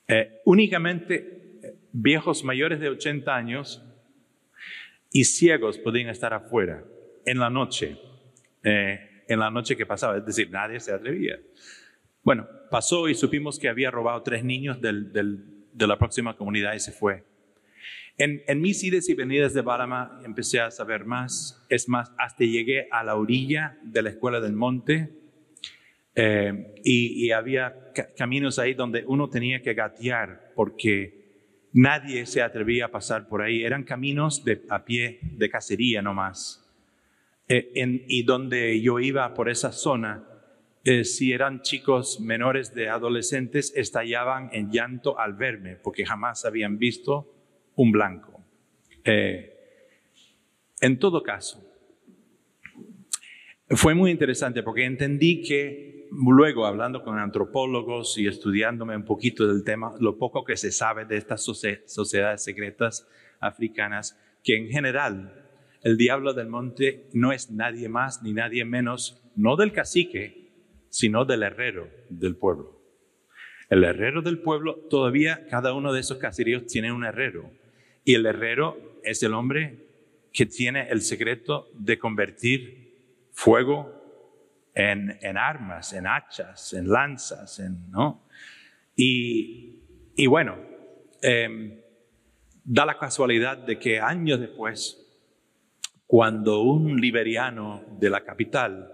[0.08, 3.84] eh, únicamente eh, viejos mayores de 80 años
[5.12, 6.84] y ciegos podían estar afuera
[7.26, 7.98] en la noche,
[9.28, 11.40] en la noche que pasaba, es decir, nadie se atrevía.
[12.24, 16.92] Bueno, pasó y supimos que había robado tres niños de la próxima comunidad y se
[16.92, 17.24] fue.
[18.18, 22.88] En, mis idas y venidas de Bálama empecé a saber más, es más, hasta llegué
[22.90, 25.10] a la orilla de la escuela del monte
[26.16, 31.26] eh, y, había caminos ahí donde uno tenía que gatear porque
[31.78, 33.66] Nadie se atrevía a pasar por ahí.
[33.66, 36.65] Eran caminos de, a pie de cacería nomás.
[37.48, 37.72] Eh,
[38.08, 40.28] y donde yo iba por esa zona,
[40.84, 46.78] eh, si eran chicos menores de adolescentes, estallaban en llanto al verme, porque jamás habían
[46.78, 47.34] visto
[47.76, 48.44] un blanco.
[49.04, 49.52] Eh,
[50.82, 51.64] en todo caso,
[53.70, 59.64] fue muy interesante porque entendí que luego hablando con antropólogos y estudiándome un poquito del
[59.64, 63.08] tema, lo poco que se sabe de estas sociedades secretas
[63.40, 65.45] africanas, que en general
[65.86, 70.50] el diablo del monte no es nadie más ni nadie menos, no del cacique,
[70.90, 72.82] sino del herrero del pueblo.
[73.70, 77.52] El herrero del pueblo, todavía cada uno de esos caseríos tiene un herrero.
[78.04, 79.86] Y el herrero es el hombre
[80.34, 88.28] que tiene el secreto de convertir fuego en, armas, en hachas, en lanzas, en, ¿no?
[88.96, 89.84] Y,
[90.16, 90.58] y bueno,
[91.22, 91.80] em,
[92.64, 95.05] da la casualidad de que años después,
[96.08, 98.92] cuando un liberiano de la capital,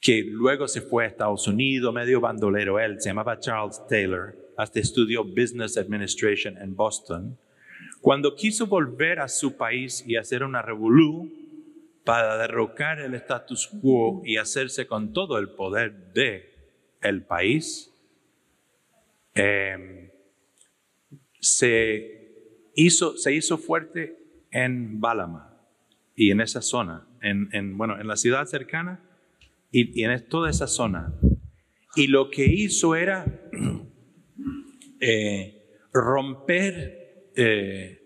[0.00, 4.78] que luego se fue a Estados Unidos, medio bandolero él, se llamaba Charles Taylor, hasta
[4.78, 7.38] estudió Business Administration en Boston,
[8.00, 11.46] cuando quiso volver a su país y hacer una revolución,
[12.04, 16.54] para derrocar el status quo y hacerse con todo el poder de
[17.02, 17.92] el país,
[19.34, 20.08] em,
[21.40, 24.16] se, hizo, se hizo fuerte
[24.52, 25.55] en Balama
[26.16, 29.00] y en esa zona, en, bueno, en la ciudad cercana
[29.70, 31.14] y, en toda esa zona.
[31.94, 33.26] Y lo que hizo era
[35.00, 38.02] eh, romper eh,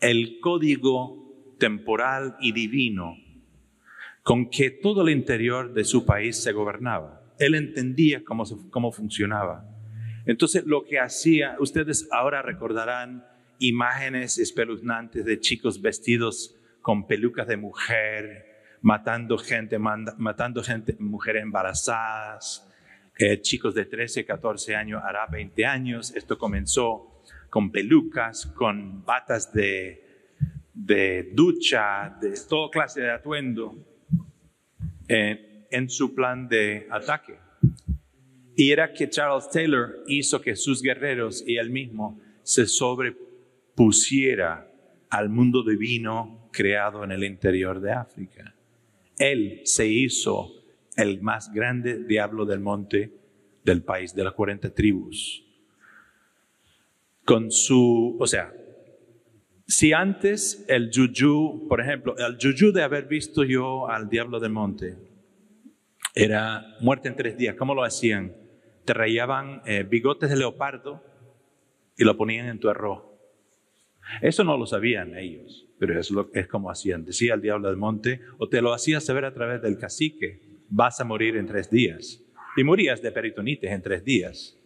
[0.00, 3.16] el código temporal y divino
[4.22, 7.22] con que todo el interior de su país se gobernaba.
[7.38, 9.68] Él entendía cómo, cómo funcionaba.
[10.24, 13.26] Entonces, lo que hacía, ustedes ahora recordarán
[13.58, 22.70] imágenes espeluznantes de chicos vestidos con pelucas de mujer, matando gente, matando gente, mujeres embarazadas,
[23.16, 26.14] eh, chicos de 13, 14 años, hará 20 años.
[26.14, 30.36] Esto comenzó con pelucas, con batas de,
[30.74, 33.78] de ducha, de toda clase de atuendo
[35.08, 37.38] en su plan de ataque.
[38.56, 44.70] Y era que Charles Taylor hizo que sus guerreros y él mismo se sobrepusiera
[45.08, 48.54] al mundo divino creado en el interior de África.
[49.18, 50.50] Él se hizo
[50.96, 53.12] el más grande diablo del monte
[53.64, 55.44] del país, de las 40 tribus.
[57.24, 58.52] Con su, o sea,
[59.66, 64.52] si antes el yuyu, por ejemplo, el yuyu de haber visto yo al diablo del
[64.52, 64.96] monte,
[66.14, 67.56] era muerte en tres días.
[67.56, 68.36] ¿Cómo lo hacían?
[68.84, 71.02] Te rayaban eh, bigotes de leopardo
[71.96, 73.13] y lo ponían en tu arroz.
[74.20, 77.04] Eso no lo sabían ellos, pero es, lo, es como hacían.
[77.04, 81.00] Decía el diablo del monte, o te lo hacía saber a través del cacique, vas
[81.00, 82.22] a morir en tres días.
[82.56, 84.56] Y morías de peritonitis en tres días,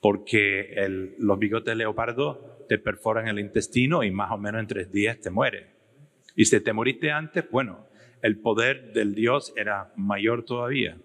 [0.00, 0.74] porque
[1.18, 5.18] los bigotes de leopardo te perforan el intestino y más o menos en tres días
[5.20, 5.66] te mueres.
[6.36, 7.86] Y si te moriste antes, bueno,
[8.22, 10.96] el poder del Dios era mayor todavía.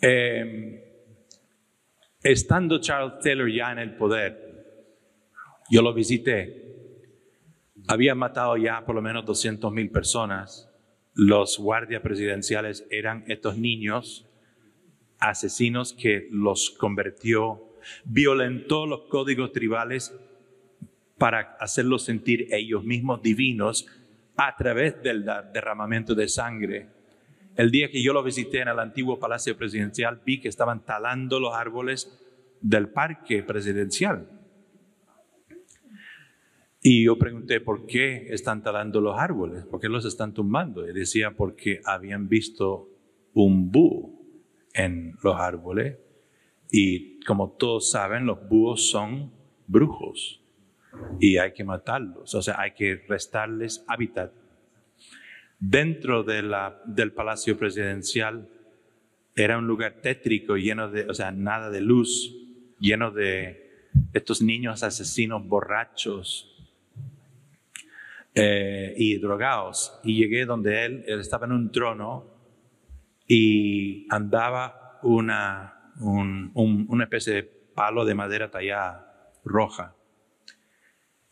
[0.00, 0.80] Em,
[2.22, 4.47] estando Charles Taylor ya en el poder,
[5.70, 6.64] yo lo visité,
[7.86, 10.68] había matado ya por lo menos 200 mil personas.
[11.14, 14.26] Los guardias presidenciales eran estos niños
[15.18, 17.68] asesinos que los convirtió
[18.04, 20.14] violentó los códigos tribales
[21.18, 23.86] para hacerlos sentir ellos mismos divinos
[24.36, 26.88] a través del derramamiento de sangre.
[27.56, 31.40] El día que yo lo visité en el antiguo Palacio Presidencial, vi que estaban talando
[31.40, 32.20] los árboles
[32.60, 34.28] del parque presidencial.
[36.90, 39.62] Y yo pregunté, ¿por qué están talando los árboles?
[39.66, 40.88] ¿Por qué los están tumbando?
[40.88, 42.88] Y decía, porque habían visto
[43.34, 44.18] un búho
[44.72, 45.98] en los árboles.
[46.70, 49.30] Y como todos saben, los búhos son
[49.66, 50.42] brujos
[51.20, 54.32] y hay que matarlos, o sea, hay que restarles hábitat.
[55.60, 58.48] Dentro del palacio presidencial
[59.36, 62.34] era un lugar tétrico, lleno de, o sea, nada de luz,
[62.80, 66.54] lleno de estos niños asesinos borrachos
[68.34, 69.98] eh, y drogados.
[70.04, 72.38] Y llegué donde él, él estaba en un trono
[73.26, 76.52] y andaba una, un,
[76.88, 79.94] una especie de palo de madera tallada roja.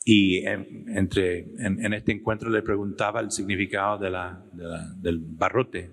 [0.05, 4.41] Y en, entre, en, este encuentro le preguntaba el significado de la,
[4.97, 5.91] del barrote.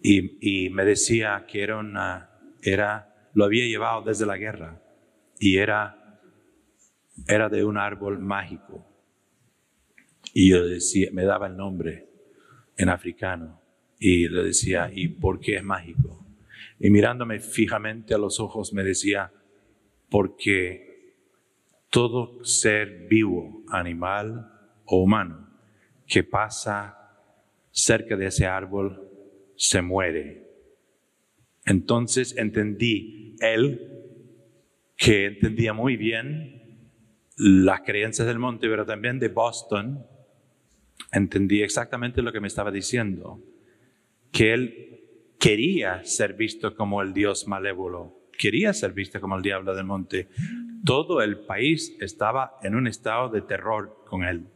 [0.00, 2.30] Y, y, me decía que era una,
[2.62, 4.80] era, lo había llevado desde la guerra
[5.38, 6.20] y era,
[7.26, 8.91] era de un árbol mágico.
[10.32, 12.08] Y yo decía, me daba el nombre
[12.76, 13.60] en africano
[13.98, 16.26] y le decía, ¿y por qué es mágico?
[16.78, 19.32] Y mirándome fijamente a los ojos me decía,
[20.10, 21.14] porque
[21.90, 24.50] todo ser vivo, animal
[24.86, 25.48] o humano,
[26.06, 26.98] que pasa
[27.70, 29.08] cerca de ese árbol,
[29.56, 30.48] se muere.
[31.64, 33.88] Entonces entendí él,
[34.96, 36.62] que entendía muy bien
[37.36, 40.04] las creencias del monte, pero también de Boston,
[41.12, 43.40] entendí exactamente lo que me estaba diciendo,
[44.32, 45.00] que él
[45.38, 50.28] quería ser visto como el Dios malévolo, quería ser visto como el diablo del monte.
[50.84, 54.46] Todo el país estaba en un estado de terror con él.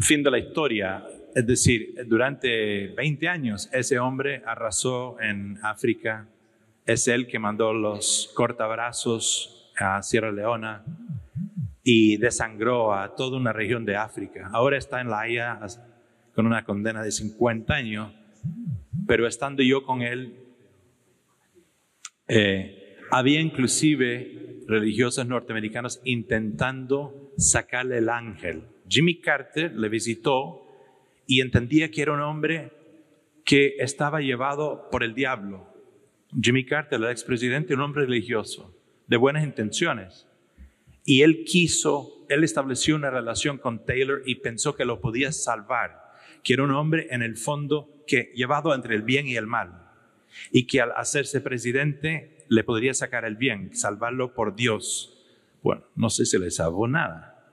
[0.00, 6.28] Fin de la historia, es decir, durante 20 años ese hombre arrasó en África,
[6.84, 10.84] es él que mandó los cortabrazos a Sierra Leona,
[11.88, 14.50] y desangró a toda una región de África.
[14.52, 15.60] Ahora está en la Haya
[16.34, 18.12] con una condena de 50 años,
[19.06, 20.34] pero estando yo con él,
[22.26, 28.64] eh, había inclusive religiosos norteamericanos intentando sacarle el ángel.
[28.88, 30.66] Jimmy Carter le visitó
[31.24, 32.72] y entendía que era un hombre
[33.44, 35.72] que estaba llevado por el diablo.
[36.42, 38.74] Jimmy Carter, el expresidente, un hombre religioso,
[39.06, 40.26] de buenas intenciones
[41.06, 46.12] y él quiso, él estableció una relación con Taylor y pensó que lo podía salvar,
[46.42, 49.88] que era un hombre en el fondo que llevado entre el bien y el mal,
[50.50, 55.24] y que al hacerse presidente le podría sacar el bien, salvarlo por Dios.
[55.62, 57.52] Bueno, no sé si le salvó nada,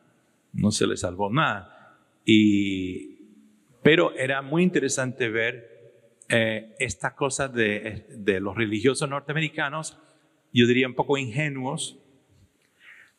[0.52, 2.00] no se le salvó nada.
[2.26, 3.18] Y,
[3.84, 5.92] pero era muy interesante ver
[6.30, 10.00] eh, esta cosa de, de los religiosos norteamericanos,
[10.52, 12.00] yo diría un poco ingenuos,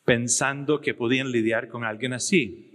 [0.05, 2.71] pensando que podían lidiar con alguien así.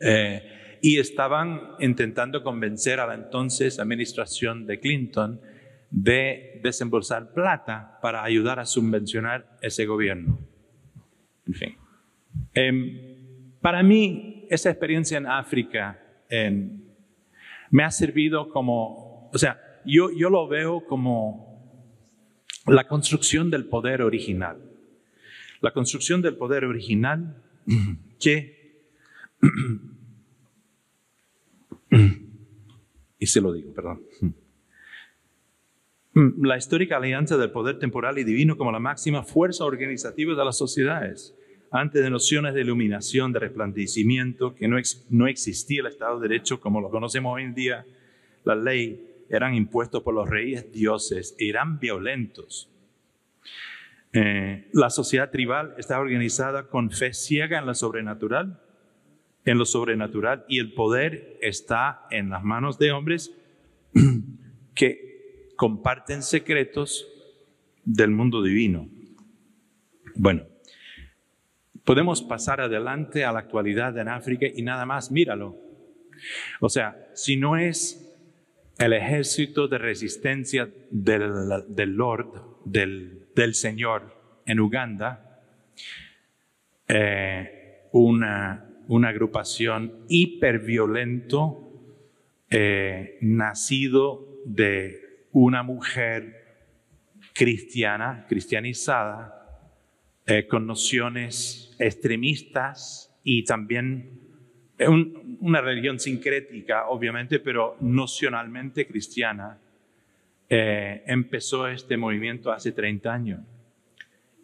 [0.00, 5.40] Eh, y estaban intentando convencer a la entonces administración de Clinton
[5.90, 10.38] de desembolsar plata para ayudar a subvencionar ese gobierno.
[11.46, 11.76] En fin.
[12.52, 16.02] Em, para mí, esa experiencia en África
[17.70, 21.80] me ha servido como, o sea, yo, yo lo veo como
[22.66, 24.65] la construcción del poder original
[25.60, 27.42] la construcción del poder original
[28.20, 28.80] que,
[33.18, 34.02] y se lo digo, perdón,
[36.42, 40.56] la histórica alianza del poder temporal y divino como la máxima fuerza organizativa de las
[40.56, 41.34] sociedades,
[41.70, 44.76] antes de nociones de iluminación, de resplandecimiento, que no,
[45.10, 47.84] no existía el Estado de Derecho como lo conocemos hoy en día,
[48.44, 52.70] la ley eran impuestos por los reyes dioses, eran violentos,
[54.12, 58.60] eh, la sociedad tribal está organizada con fe ciega en lo sobrenatural,
[59.44, 63.34] en lo sobrenatural, y el poder está en las manos de hombres
[64.74, 67.06] que comparten secretos
[67.84, 68.88] del mundo divino.
[70.14, 70.44] Bueno,
[71.84, 75.56] podemos pasar adelante a la actualidad en África y nada más, míralo.
[76.60, 78.02] O sea, si no es
[78.78, 84.16] el ejército de resistencia del, del Lord, del del Señor
[84.46, 85.42] en Uganda,
[86.88, 88.64] eh, una,
[89.04, 91.70] agrupación hiperviolento
[92.48, 96.44] eh, nacido de una mujer
[97.34, 99.32] cristiana, cristianizada,
[100.24, 104.22] eh, con nociones extremistas y también
[105.40, 109.58] una religión sincrética, obviamente, pero nocionalmente cristiana,
[110.48, 113.40] eh, empezó este movimiento hace 30 años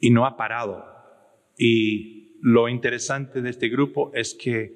[0.01, 0.85] y no ha parado.
[1.57, 4.75] Y lo interesante de este grupo es que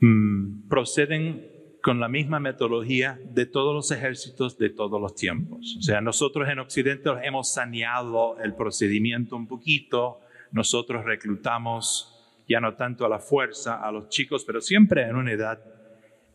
[0.00, 5.76] mm, proceden con la misma metodología de todos los ejércitos de todos los tiempos.
[5.78, 10.20] O sea, nosotros en Occidente hemos saneado el procedimiento un poquito,
[10.52, 12.14] nosotros reclutamos
[12.48, 15.62] ya no tanto a la fuerza a los chicos, pero siempre en una edad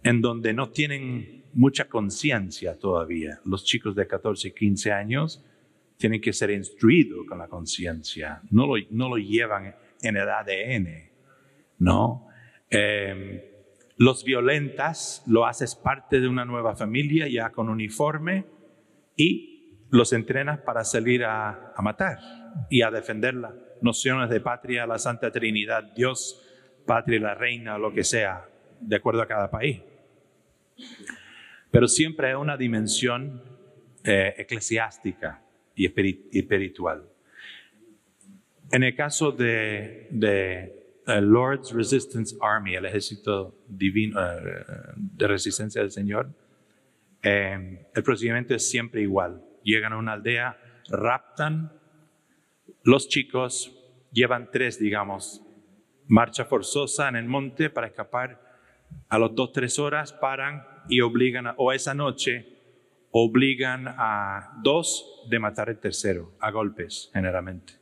[0.04, 3.40] en donde no tienen mucha conciencia todavía.
[3.46, 5.44] Los chicos de 14 y 15 años
[5.98, 11.10] tienen que ser instruidos con la conciencia, no lo, no lo llevan en el ADN,
[11.80, 12.28] ¿no?
[12.70, 13.54] Eh,
[13.98, 18.46] los violentas lo haces parte de una nueva familia ya con uniforme
[19.16, 22.18] y los entrenas para salir a, matar
[22.70, 26.44] y a defender las nociones de patria, la Santa Trinidad, Dios,
[26.88, 28.50] patria, la reina, lo que sea,
[28.82, 29.82] de acuerdo a cada país.
[31.74, 33.42] Pero siempre hay una dimensión
[34.04, 35.44] eh, eclesiástica
[35.76, 37.10] y espiritual.
[38.72, 40.08] En el caso de
[41.08, 44.66] el Lord's Resistance Army, el ejército divino eh,
[44.96, 46.30] de resistencia del Señor,
[47.24, 49.44] eh, el procedimiento es siempre igual.
[49.64, 50.60] Llegan a una aldea,
[50.90, 51.74] raptan
[52.84, 53.76] los chicos,
[54.12, 55.42] llevan tres, digamos,
[56.08, 58.40] marcha forzosa en el monte para escapar.
[59.10, 62.48] A las dos, tres horas paran y obligan, a, o esa noche,
[63.12, 67.74] obligan a dos de matar el tercero, a golpes generalmente.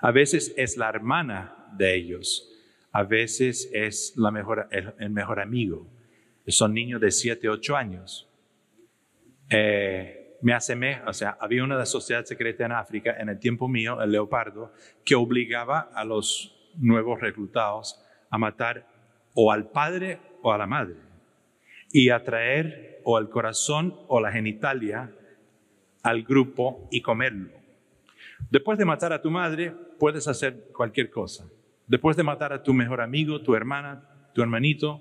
[0.00, 2.52] A veces es la hermana de ellos
[2.92, 5.88] a veces es la mejor, el, mejor amigo.
[6.46, 8.28] Son niños de 7, 8 años.
[9.48, 14.00] Eh, me asemeja, o sea, había una sociedad secreta en África en el tiempo mío,
[14.02, 14.72] el leopardo,
[15.04, 18.86] que obligaba a los nuevos reclutados a matar
[19.34, 21.11] o al padre o a la madre
[21.92, 25.12] y a traer o al corazón o la genitalia
[26.02, 27.50] al grupo y comerlo.
[28.50, 31.48] Después de matar a tu madre, puedes hacer cualquier cosa.
[31.86, 35.00] Después de matar a tu mejor amigo, tu hermana, tu hermanito,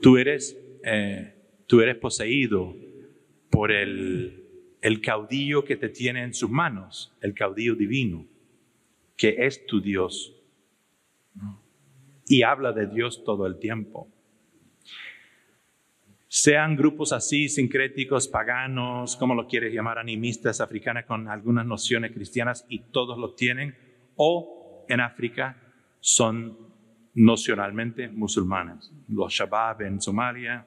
[0.00, 1.34] tú eres, eh,
[1.66, 2.74] tú eres poseído
[3.50, 4.44] por el,
[4.80, 8.26] el caudillo que te tiene en sus manos, el caudillo divino,
[9.16, 10.34] que es tu Dios.
[12.26, 14.08] Y habla de Dios todo el tiempo.
[16.36, 22.66] Sean grupos así, sincréticos, paganos, como lo quieres llamar, animistas, africanas, con algunas nociones cristianas,
[22.68, 23.76] y todos lo tienen,
[24.16, 25.56] o en África
[26.00, 26.58] son
[27.14, 28.92] nocionalmente musulmanes.
[29.06, 30.66] Los Shabab en Somalia,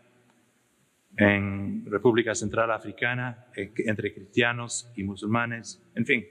[1.18, 6.26] en República Central Africana, eh, entre cristianos y musulmanes, en fin.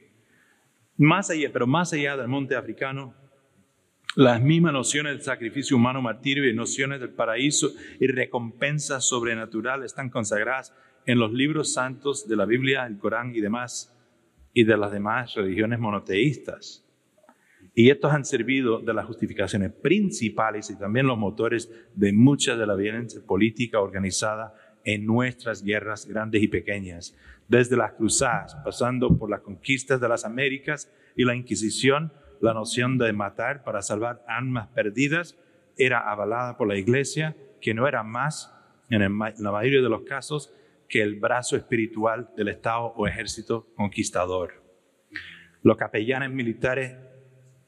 [0.96, 3.12] Más allá, pero más allá del monte africano,
[4.16, 10.08] las mismas nociones del sacrificio humano, martirio y nociones del paraíso y recompensas sobrenaturales están
[10.08, 13.94] consagradas en los libros santos de la Biblia, el Corán y demás,
[14.54, 16.82] y de las demás religiones monoteístas.
[17.74, 22.66] Y estos han servido de las justificaciones principales y también los motores de mucha de
[22.66, 27.14] la violencia política organizada en nuestras guerras grandes y pequeñas,
[27.48, 32.98] desde las cruzadas, pasando por las conquistas de las Américas y la Inquisición, la noción
[32.98, 35.36] de matar para salvar almas perdidas
[35.76, 38.52] era avalada por la Iglesia, que no era más,
[38.88, 40.52] en, la mayoría de los casos,
[40.88, 44.62] que el brazo espiritual del Estado o ejército conquistador.
[45.62, 46.96] Los capellanes militares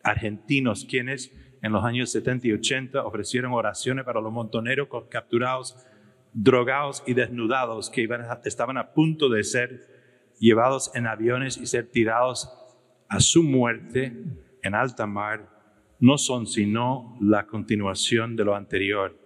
[0.05, 5.77] argentinos quienes en los años 70 y 80 ofrecieron oraciones para los montoneros capturados,
[6.33, 8.09] drogados y desnudados que
[8.45, 9.99] estaban a punto de ser
[10.39, 12.49] llevados en aviones y ser tirados
[13.09, 14.13] a su muerte
[14.63, 15.49] en alta mar,
[16.01, 19.19] no son sino la continuación de lo anterior,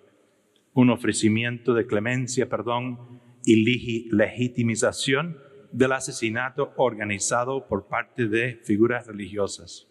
[0.75, 5.37] un ofrecimiento de clemencia, perdón y legitimización
[5.73, 9.89] del asesinato organizado por parte de figuras religiosas.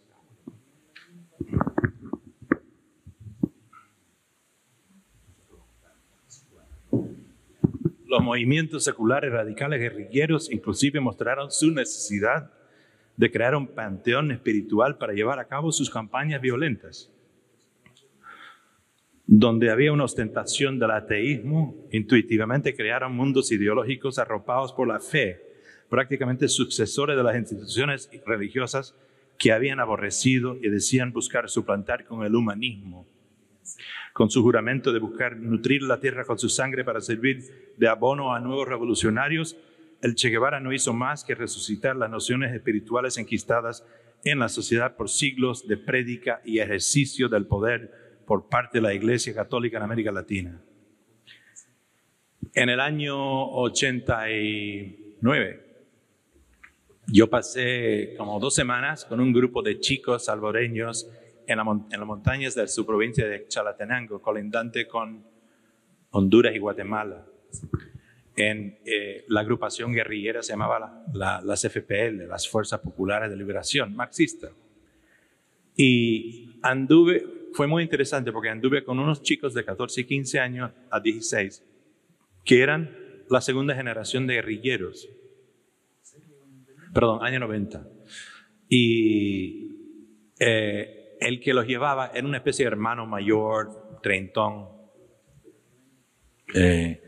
[8.05, 12.51] Los movimientos seculares radicales guerrilleros inclusive mostraron su necesidad
[13.17, 17.11] de crear un panteón espiritual para llevar a cabo sus campañas violentas.
[19.25, 25.41] Donde había una ostentación del ateísmo, intuitivamente crearon mundos ideológicos arropados por la fe,
[25.89, 28.95] prácticamente sucesores de las instituciones religiosas
[29.37, 33.07] que habían aborrecido y decían buscar suplantar con el humanismo
[34.13, 38.33] con su juramento de buscar nutrir la tierra con su sangre para servir de abono
[38.33, 39.55] a nuevos revolucionarios,
[40.01, 43.85] el Che Guevara no hizo más que resucitar las nociones espirituales enquistadas
[44.23, 48.93] en la sociedad por siglos de prédica y ejercicio del poder por parte de la
[48.93, 50.61] Iglesia Católica en América Latina.
[52.53, 55.65] En el año 89,
[57.07, 61.09] yo pasé como dos semanas con un grupo de chicos salvadoreños
[61.47, 65.25] en, las montañas de su provincia de Chalatenango, colindante con
[66.11, 67.25] Honduras y Guatemala.
[68.35, 74.51] En eh, la agrupación guerrillera se llamaba las FPL, las Fuerzas Populares de Liberación, marxista.
[75.75, 80.71] Y anduve, fue muy interesante porque anduve con unos chicos de 14 y 15 años
[80.89, 81.63] a 16,
[82.45, 82.95] que eran
[83.29, 85.09] la segunda generación de guerrilleros.
[86.93, 87.87] Perdón, año 90.
[88.67, 89.71] Y
[90.39, 94.69] eh, el que los llevaba era una especie de hermano mayor, treintón.
[96.53, 97.01] Eh,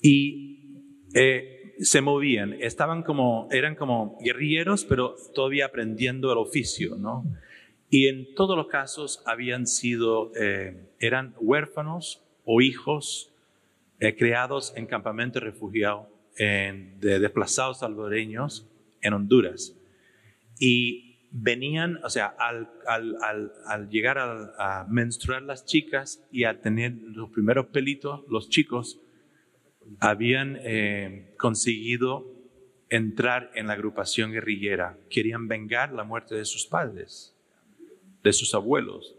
[0.00, 0.84] y
[1.14, 7.24] eh, se movían, estaban como, eran como guerrilleros, pero todavía aprendiendo el oficio, ¿no?
[7.90, 10.30] Y en todos los casos habían sido,
[10.98, 13.32] eran huérfanos o hijos
[14.18, 18.66] creados en campamentos refugiados de desplazados salvadoreños
[19.00, 19.74] en Honduras.
[20.58, 23.16] Y venían, o sea, al, al,
[23.66, 29.00] al, llegar a, menstruar las chicas y a tener los primeros pelitos, los chicos
[30.00, 32.26] habían eh, conseguido
[32.88, 34.96] entrar en la agrupación guerrillera.
[35.10, 37.34] Querían vengar la muerte de sus padres,
[38.22, 39.14] de sus abuelos.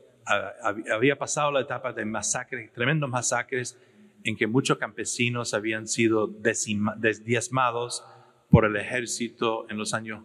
[0.92, 3.78] Había pasado la etapa de masacres, tremendos masacres,
[4.24, 6.28] en que muchos campesinos habían sido
[7.24, 8.04] diezmados
[8.50, 10.24] por el ejército en los años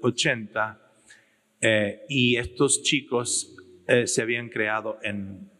[0.00, 0.88] 80 eh,
[1.60, 3.56] eh, y estos chicos
[3.86, 5.50] eh, se habían creado en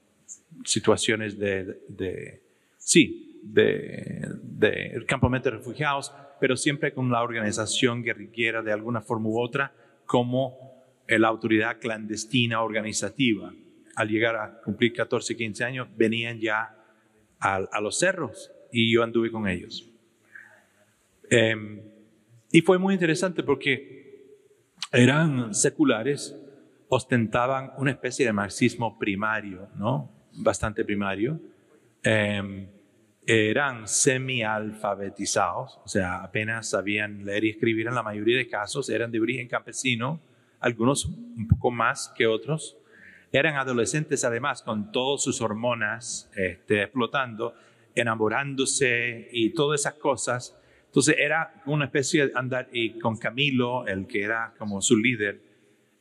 [0.64, 2.40] situaciones de,
[2.76, 9.40] sí, de, de de refugiados, pero siempre con la organización guerrillera de alguna forma u
[9.40, 9.72] otra
[10.07, 10.57] como
[11.07, 13.53] la autoridad clandestina organizativa.
[13.96, 16.76] Al llegar a cumplir 14, 15 años, venían ya
[17.40, 19.90] a, a los cerros y yo anduve con ellos.
[21.30, 21.80] Em,
[22.51, 23.99] y fue muy interesante porque
[24.92, 26.34] eran seculares,
[26.88, 30.11] ostentaban una especie de marxismo primario, ¿no?
[30.32, 31.40] Bastante primario.
[32.03, 32.68] Em,
[33.36, 39.10] eran semi-alfabetizados, o sea, apenas sabían leer y escribir en la mayoría de casos, eran
[39.10, 40.20] de origen campesino,
[40.60, 42.76] algunos un poco más que otros.
[43.30, 47.54] Eran adolescentes además con todas sus hormonas este, explotando,
[47.94, 50.58] enamorándose y todas esas cosas
[50.88, 55.40] entonces era una especie de andar, y con Camilo, el que era como su líder,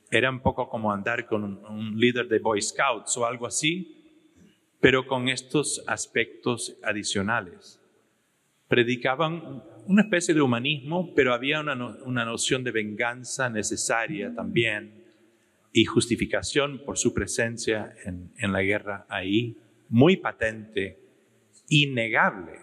[0.10, 3.97] era un poco como andar con un, líder de Boy Scouts o algo así,
[4.80, 7.82] pero con estos aspectos adicionales.
[8.68, 15.06] Predicaban una especie de humanismo, pero había una, una noción de venganza necesaria también
[15.72, 19.58] y justificación por su presencia en, en la guerra ahí,
[19.90, 21.00] muy patente,
[21.70, 22.60] innegable.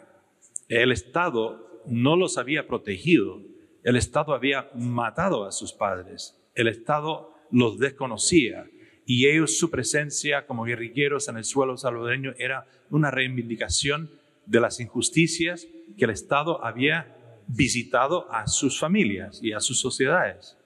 [0.69, 3.41] El Estado no los había protegido.
[3.83, 6.41] El Estado había matado a sus padres.
[6.55, 8.67] El Estado los desconocía.
[9.07, 14.11] Y ellos, su presencia como guerrilleros en el suelo salvadoreño era una reivindicación
[14.47, 20.57] de las injusticias que el Estado había visitado a sus familias y a sus sociedades.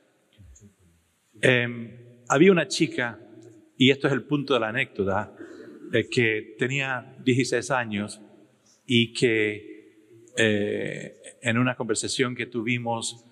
[1.40, 1.96] Em,
[2.28, 3.18] había una chica,
[3.76, 5.34] y esto es el punto de la anécdota,
[5.92, 8.20] eh, que tenía 16 años
[8.86, 9.68] y que
[10.36, 13.24] eh, en una conversación que tuvimos,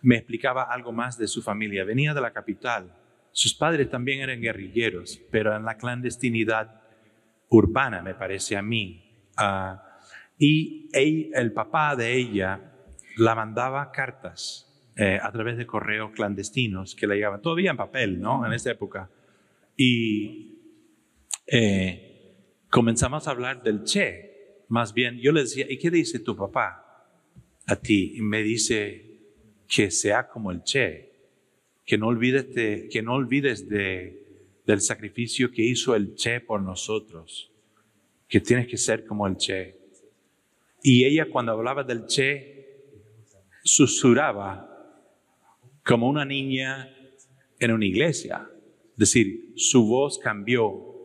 [0.00, 1.84] me explicaba algo más de su familia.
[1.84, 2.92] Venía de la capital.
[3.32, 6.82] Sus padres también eran guerrilleros, pero en la clandestinidad
[7.48, 9.28] urbana, me parece a mí.
[9.36, 9.98] Ah,
[10.38, 12.72] y el papá de ella
[13.16, 18.20] la mandaba cartas eh, a través de correos clandestinos que le llegaban, todavía en papel,
[18.20, 18.44] ¿no?
[18.46, 19.10] En esa época.
[19.76, 20.58] Y
[21.46, 26.36] eh, comenzamos a hablar del Che, más bien, yo le decía, ¿y qué dice tu
[26.36, 27.06] papá
[27.66, 28.14] a ti?
[28.16, 29.20] Y me dice
[29.66, 31.11] que sea como el Che,
[31.92, 34.24] que no olvides, de, que no olvides de,
[34.64, 37.52] del sacrificio que hizo el Che por nosotros,
[38.26, 39.76] que tienes que ser como el Che.
[40.82, 42.86] Y ella cuando hablaba del Che,
[43.62, 45.04] susurraba
[45.84, 46.96] como una niña
[47.58, 48.48] en una iglesia.
[48.92, 50.96] Es decir, su voz cambió,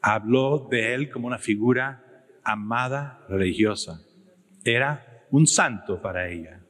[0.00, 4.00] habló de él como una figura amada religiosa.
[4.64, 6.62] Era un santo para ella.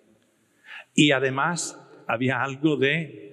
[0.93, 3.30] Y además había algo de,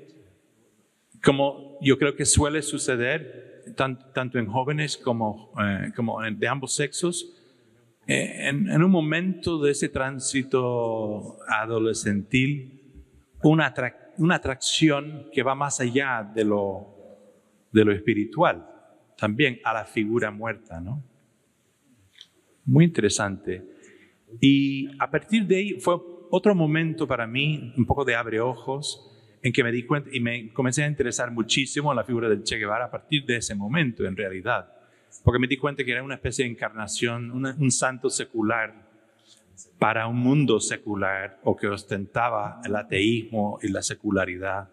[1.24, 7.34] como yo creo que suele suceder tanto, en jóvenes como, eh, como de ambos sexos,
[8.07, 12.82] eh, en, un momento de ese tránsito adolescentil,
[13.43, 13.74] una,
[14.18, 16.88] una atracción que va más allá de lo,
[17.72, 18.65] de lo espiritual,
[19.18, 21.03] también a la figura muerta, ¿no?
[22.68, 23.63] muy interesante.
[24.39, 25.95] Y a partir de ahí fue
[26.30, 29.16] otro momento para mí, un poco de abre ojos,
[29.48, 32.43] en que me di cuenta y me comencé a interesar muchísimo en la figura del
[32.43, 34.74] Che Guevara a partir de ese momento, en realidad.
[35.24, 38.74] Porque me di cuenta que era una especie de encarnación, un santo secular
[39.80, 44.68] para un mundo secular o que ostentaba el ateísmo y la secularidad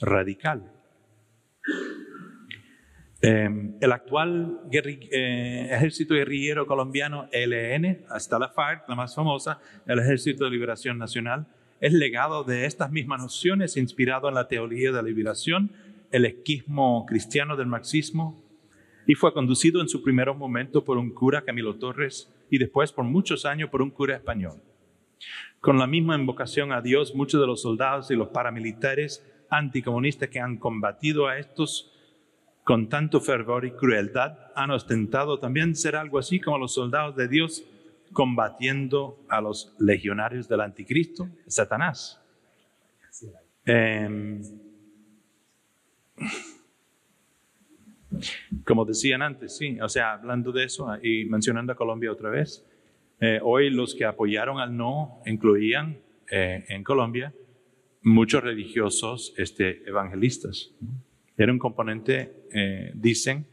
[0.00, 0.72] radical.
[3.22, 10.00] Em, el actual eh, ejército guerrillero colombiano, ELN, hasta la FARC, la más famosa, el
[10.00, 11.46] Ejército de Liberación Nacional,
[11.80, 15.70] es legado de estas mismas nociones, inspirado en la teología de la liberación,
[16.10, 18.42] el esquismo cristiano del marxismo,
[19.06, 23.04] y fue conducido en su primer momento por un cura, Camilo Torres, y después por
[23.04, 24.60] muchos años por un cura español.
[25.60, 30.40] Con la misma invocación a Dios, muchos de los soldados y los paramilitares anticomunistas que
[30.40, 31.92] han combatido a estos
[32.64, 37.28] con tanto fervor y crueldad han ostentado también ser algo así como los soldados de
[37.28, 37.64] Dios
[38.12, 42.20] combatiendo a los legionarios del anticristo, Satanás.
[43.64, 44.40] Em,
[48.64, 52.64] como decían antes, sí, o sea, hablando de eso y mencionando a Colombia otra vez,
[53.20, 55.98] eh, hoy los que apoyaron al no incluían
[56.30, 57.32] eh, en Colombia
[58.02, 60.70] muchos religiosos este, evangelistas.
[61.36, 63.46] Era un componente, eh, dicen,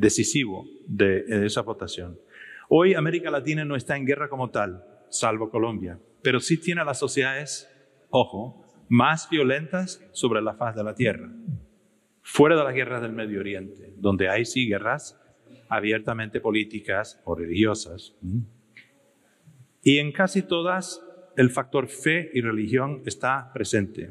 [0.00, 2.18] decisivo de esa votación.
[2.68, 6.98] Hoy América Latina no está en guerra como tal, salvo Colombia, pero sí tiene las
[6.98, 7.70] sociedades,
[8.10, 11.30] ojo, más violentas sobre la faz de la tierra,
[12.22, 15.20] fuera de las guerras del Medio Oriente, donde hay sí guerras
[15.68, 18.16] abiertamente políticas o religiosas.
[19.82, 21.02] Y en casi todas
[21.36, 24.10] el factor fe y religión está presente.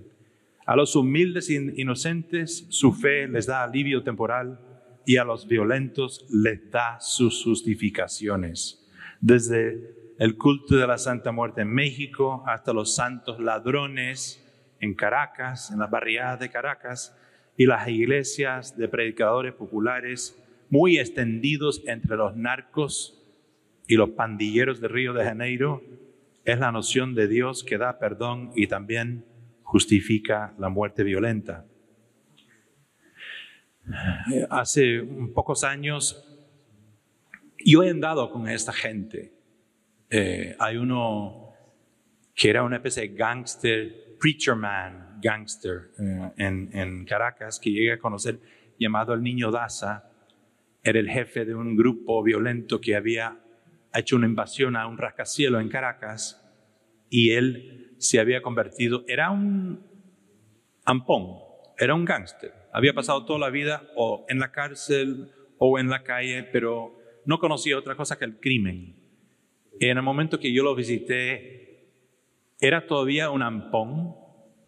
[0.65, 4.59] A los humildes e inocentes su fe les da alivio temporal
[5.05, 8.87] y a los violentos les da sus justificaciones.
[9.21, 14.41] Desde el culto de la Santa Muerte en México hasta los santos ladrones
[14.79, 17.15] en Caracas, en las barriadas de Caracas,
[17.57, 20.37] y las iglesias de predicadores populares
[20.69, 23.21] muy extendidos entre los narcos
[23.87, 25.81] y los pandilleros de Río de Janeiro,
[26.43, 29.25] es la noción de Dios que da perdón y también
[29.63, 31.65] justifica la muerte violenta.
[34.49, 36.25] Hace pocos años
[37.63, 39.33] yo he andado con esta gente.
[40.09, 41.51] Eh, hay uno
[42.33, 47.93] que era una especie de gangster, preacher man, gangster eh, en, en, Caracas, que llegué
[47.93, 48.39] a conocer,
[48.79, 50.11] llamado el Niño Daza.
[50.83, 53.39] Era el jefe de un grupo violento que había
[53.93, 56.41] hecho una invasión a un rascacielos en Caracas
[57.09, 59.83] y él se había convertido, era un
[60.83, 61.39] ampón,
[61.77, 62.53] era un gángster.
[62.75, 67.39] Había pasado toda la vida o en la cárcel o en la calle, pero no
[67.39, 68.97] conocía otra cosa que el crimen.
[69.79, 71.87] En el momento que yo lo visité,
[72.59, 74.13] era todavía un ampón,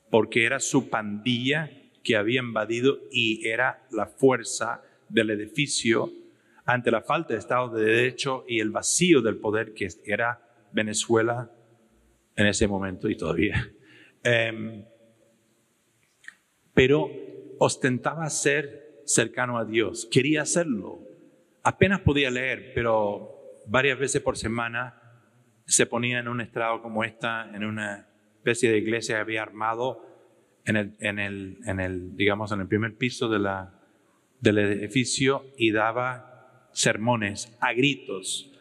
[0.10, 1.70] porque era su pandilla
[2.01, 6.10] que había invadido y era la fuerza del edificio
[6.64, 10.39] ante la falta de Estado de Derecho y el vacío del poder que era
[10.72, 11.51] Venezuela
[12.38, 13.70] en ese momento y todavía.
[14.24, 14.86] Em,
[16.74, 17.26] pero
[17.60, 20.99] ostentaba ser cercano a Dios, quería hacerlo.
[21.64, 25.01] Apenas podía leer, pero varias veces por semana
[25.66, 30.05] se ponía en un estrado como esta, en una especie de iglesia que había armado
[30.66, 33.74] en el, en el, en el digamos, en el primer piso de la,
[34.39, 38.51] del edificio y daba sermones a gritos.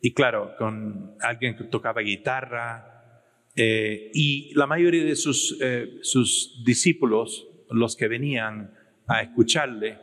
[0.00, 2.92] Y claro, con alguien que tocaba guitarra,
[3.54, 8.72] eh, y la mayoría de sus, eh, sus discípulos los que venían
[9.06, 9.98] a escucharle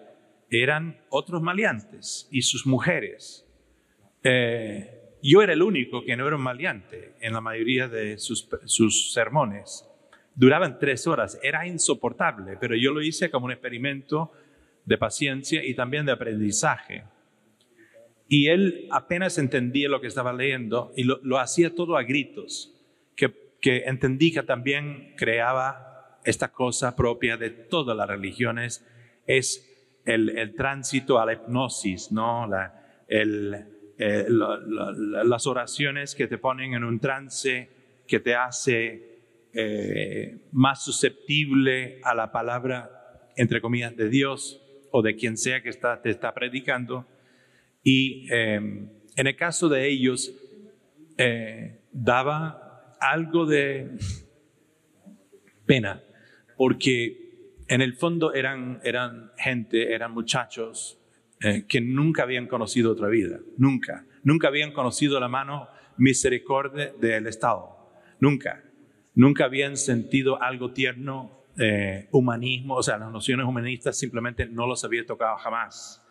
[0.50, 3.46] eran otros maleantes y sus mujeres.
[4.24, 9.14] Eh, yo era el único que no era un maleante en la mayoría de sus,
[9.14, 9.86] sermones.
[10.36, 14.32] Duraban tres horas, era insoportable, pero yo lo hice como un experimento
[14.86, 17.04] de paciencia y también de aprendizaje.
[18.28, 22.74] Y él apenas entendía lo que estaba leyendo y lo, lo hacía todo a gritos,
[23.16, 25.89] que, que entendí que también creaba
[26.24, 28.86] esta cosa propia de todas las religiones
[29.26, 29.66] es
[30.06, 32.50] el, tránsito a la hipnosis, ¿no?
[34.02, 37.70] Eh, las oraciones que te ponen en un trance
[38.08, 39.20] que te hace
[39.54, 44.62] eh, más susceptible a la palabra, entre comillas, de Dios
[44.92, 47.06] o de quien sea que está, te está predicando.
[47.84, 50.34] Y em, en el caso de ellos,
[51.18, 53.98] eh, daba algo de
[55.66, 56.02] pena
[56.60, 61.00] porque en el fondo eran, eran gente, eran muchachos
[61.40, 67.28] eh, que nunca habían conocido otra vida, nunca, nunca habían conocido la mano misericordia del
[67.28, 68.62] Estado, nunca,
[69.16, 74.84] nunca habían sentido algo tierno eh, humanismo, o sea, las nociones humanistas simplemente no los
[74.84, 76.06] había tocado jamás.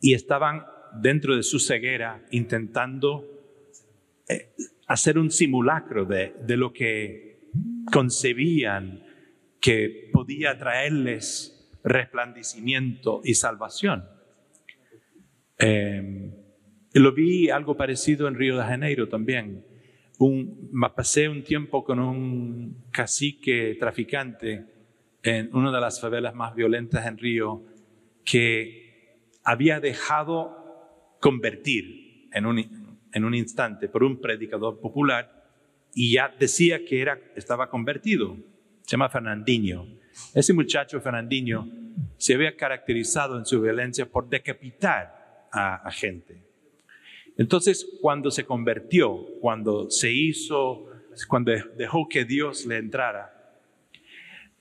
[0.00, 0.66] Y estaban
[1.00, 3.24] dentro de su ceguera intentando
[4.28, 4.50] eh,
[4.88, 7.52] hacer un simulacro de, de lo que
[7.92, 9.11] concebían
[9.62, 14.04] que podía traerles resplandecimiento y salvación.
[15.58, 16.30] Eh,
[16.94, 19.64] lo vi algo parecido en Río de Janeiro también.
[20.18, 24.66] Un, pasé un tiempo con un cacique traficante
[25.22, 27.62] en una de las favelas más violentas en Río
[28.24, 32.58] que había dejado convertir en un,
[33.12, 35.40] en un instante por un predicador popular
[35.94, 38.36] y ya decía que era, estaba convertido.
[38.92, 39.88] Se llama Fernandinho.
[40.34, 41.66] Ese muchacho Fernandinho
[42.18, 46.44] se había caracterizado en su violencia por decapitar a, gente.
[47.38, 50.90] Entonces, cuando se convirtió, cuando se hizo,
[51.26, 53.32] cuando dejó que Dios le entrara,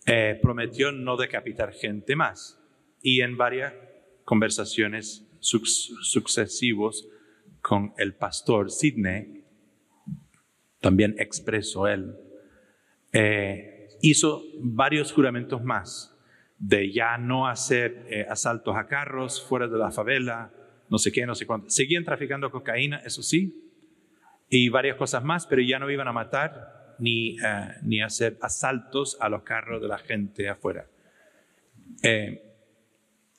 [0.05, 2.57] eh, prometió no decapitar gente más.
[3.01, 3.73] Y en varias
[4.23, 7.05] conversaciones sucesivas
[7.61, 9.43] con el pastor Sidney,
[10.79, 12.15] también expresó él,
[13.11, 16.15] eh, hizo varios juramentos más
[16.57, 20.53] de ya no hacer eh, asaltos a carros fuera de la favela,
[20.89, 21.69] no sé qué, no sé cuánto.
[21.69, 23.71] Seguían traficando cocaína, eso sí,
[24.49, 29.17] y varias cosas más, pero ya no iban a matar ni, uh, ni hacer asaltos
[29.19, 30.85] a los carros de la gente afuera.
[32.03, 32.43] Eh,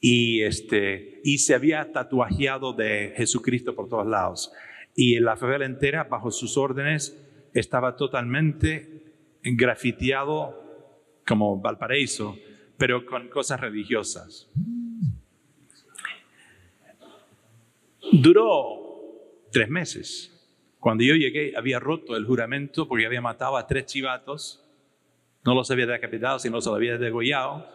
[0.00, 4.52] y, este, y se había tatuajeado de Jesucristo por todos lados.
[4.96, 7.22] Y la favela entera, bajo sus órdenes,
[7.54, 9.01] estaba totalmente
[9.42, 10.62] grafiteado
[11.26, 12.36] como Valparaíso,
[12.76, 14.50] pero con cosas religiosas.
[18.12, 20.28] Duró tres meses.
[20.78, 24.58] Cuando yo llegué había roto el juramento porque había matado a tres chivatos.
[25.44, 27.66] No los había decapitado, sino los había degollado.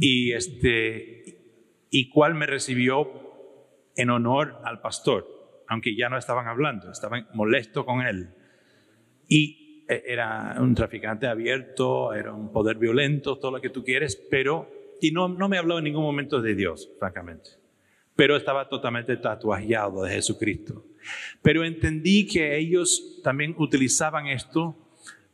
[0.00, 1.40] Y, este,
[1.90, 3.08] y cuál me recibió
[3.96, 5.26] en honor al pastor,
[5.68, 8.34] aunque ya no estaban hablando, estaban molesto con él.
[9.28, 9.59] Y
[10.06, 14.68] era un traficante abierto, era un poder violento, todo lo que tú quieres, pero
[15.00, 17.60] y no, no me habló en ningún momento de Dios, francamente
[18.20, 20.84] pero estaba totalmente tatuajeado de Jesucristo.
[21.40, 24.76] Pero entendí que ellos también utilizaban esto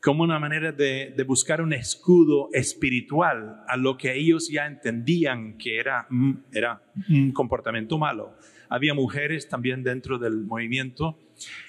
[0.00, 5.80] como una manera de, buscar un escudo espiritual a lo que ellos ya entendían que
[5.80, 8.36] era, mm, era un comportamiento malo.
[8.68, 11.18] Había mujeres también dentro del movimiento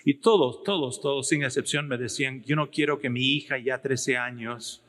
[0.05, 3.81] y todos, todos, todos sin excepción me decían, yo no quiero que mi hija ya
[3.81, 4.83] 13 años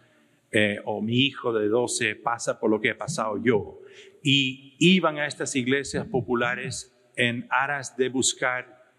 [0.50, 3.80] eh, o mi hijo de 12 pasa por lo que he pasado yo
[4.22, 8.92] y iban a estas iglesias populares en aras de buscar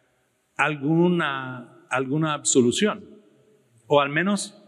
[0.57, 3.19] alguna, alguna absolución
[3.87, 4.61] o al menos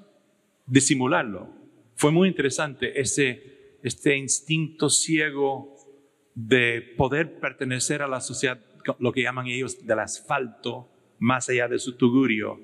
[0.66, 1.49] disimularlo.
[1.95, 5.76] Fue muy interesante ese, este instinto ciego
[6.34, 8.59] de poder pertenecer a la sociedad,
[8.99, 10.91] lo que llaman ellos del asfalto,
[11.22, 12.60] más allá de su tugurio,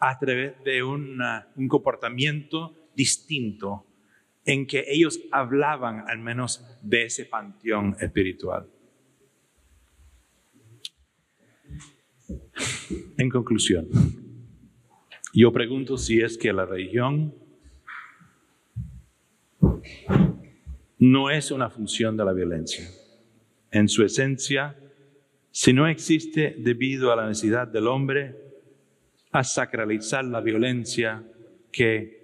[0.00, 1.20] a través de un
[1.68, 3.84] comportamiento distinto
[4.46, 8.66] en que ellos hablaban al menos de ese panteón espiritual.
[13.18, 13.86] En conclusión,
[15.34, 17.34] yo pregunto si es que la religión
[20.98, 22.88] no es una función de la violencia.
[23.70, 24.79] En su esencia,
[25.52, 28.36] si no existe debido a la necesidad del hombre
[29.32, 31.24] a sacralizar la violencia
[31.72, 32.20] que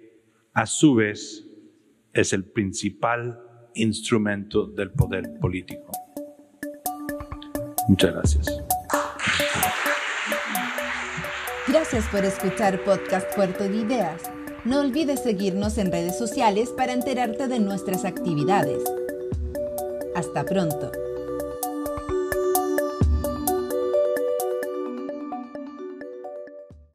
[0.53, 1.45] a su vez
[2.13, 3.39] es el principal
[3.75, 5.91] instrumento del poder político.
[7.87, 8.63] Muchas gracias.
[11.67, 14.21] Gracias por escuchar Podcast Puerto de Ideas.
[14.65, 18.83] No olvides seguirnos en redes sociales para enterarte de nuestras actividades.
[20.15, 20.91] Hasta pronto.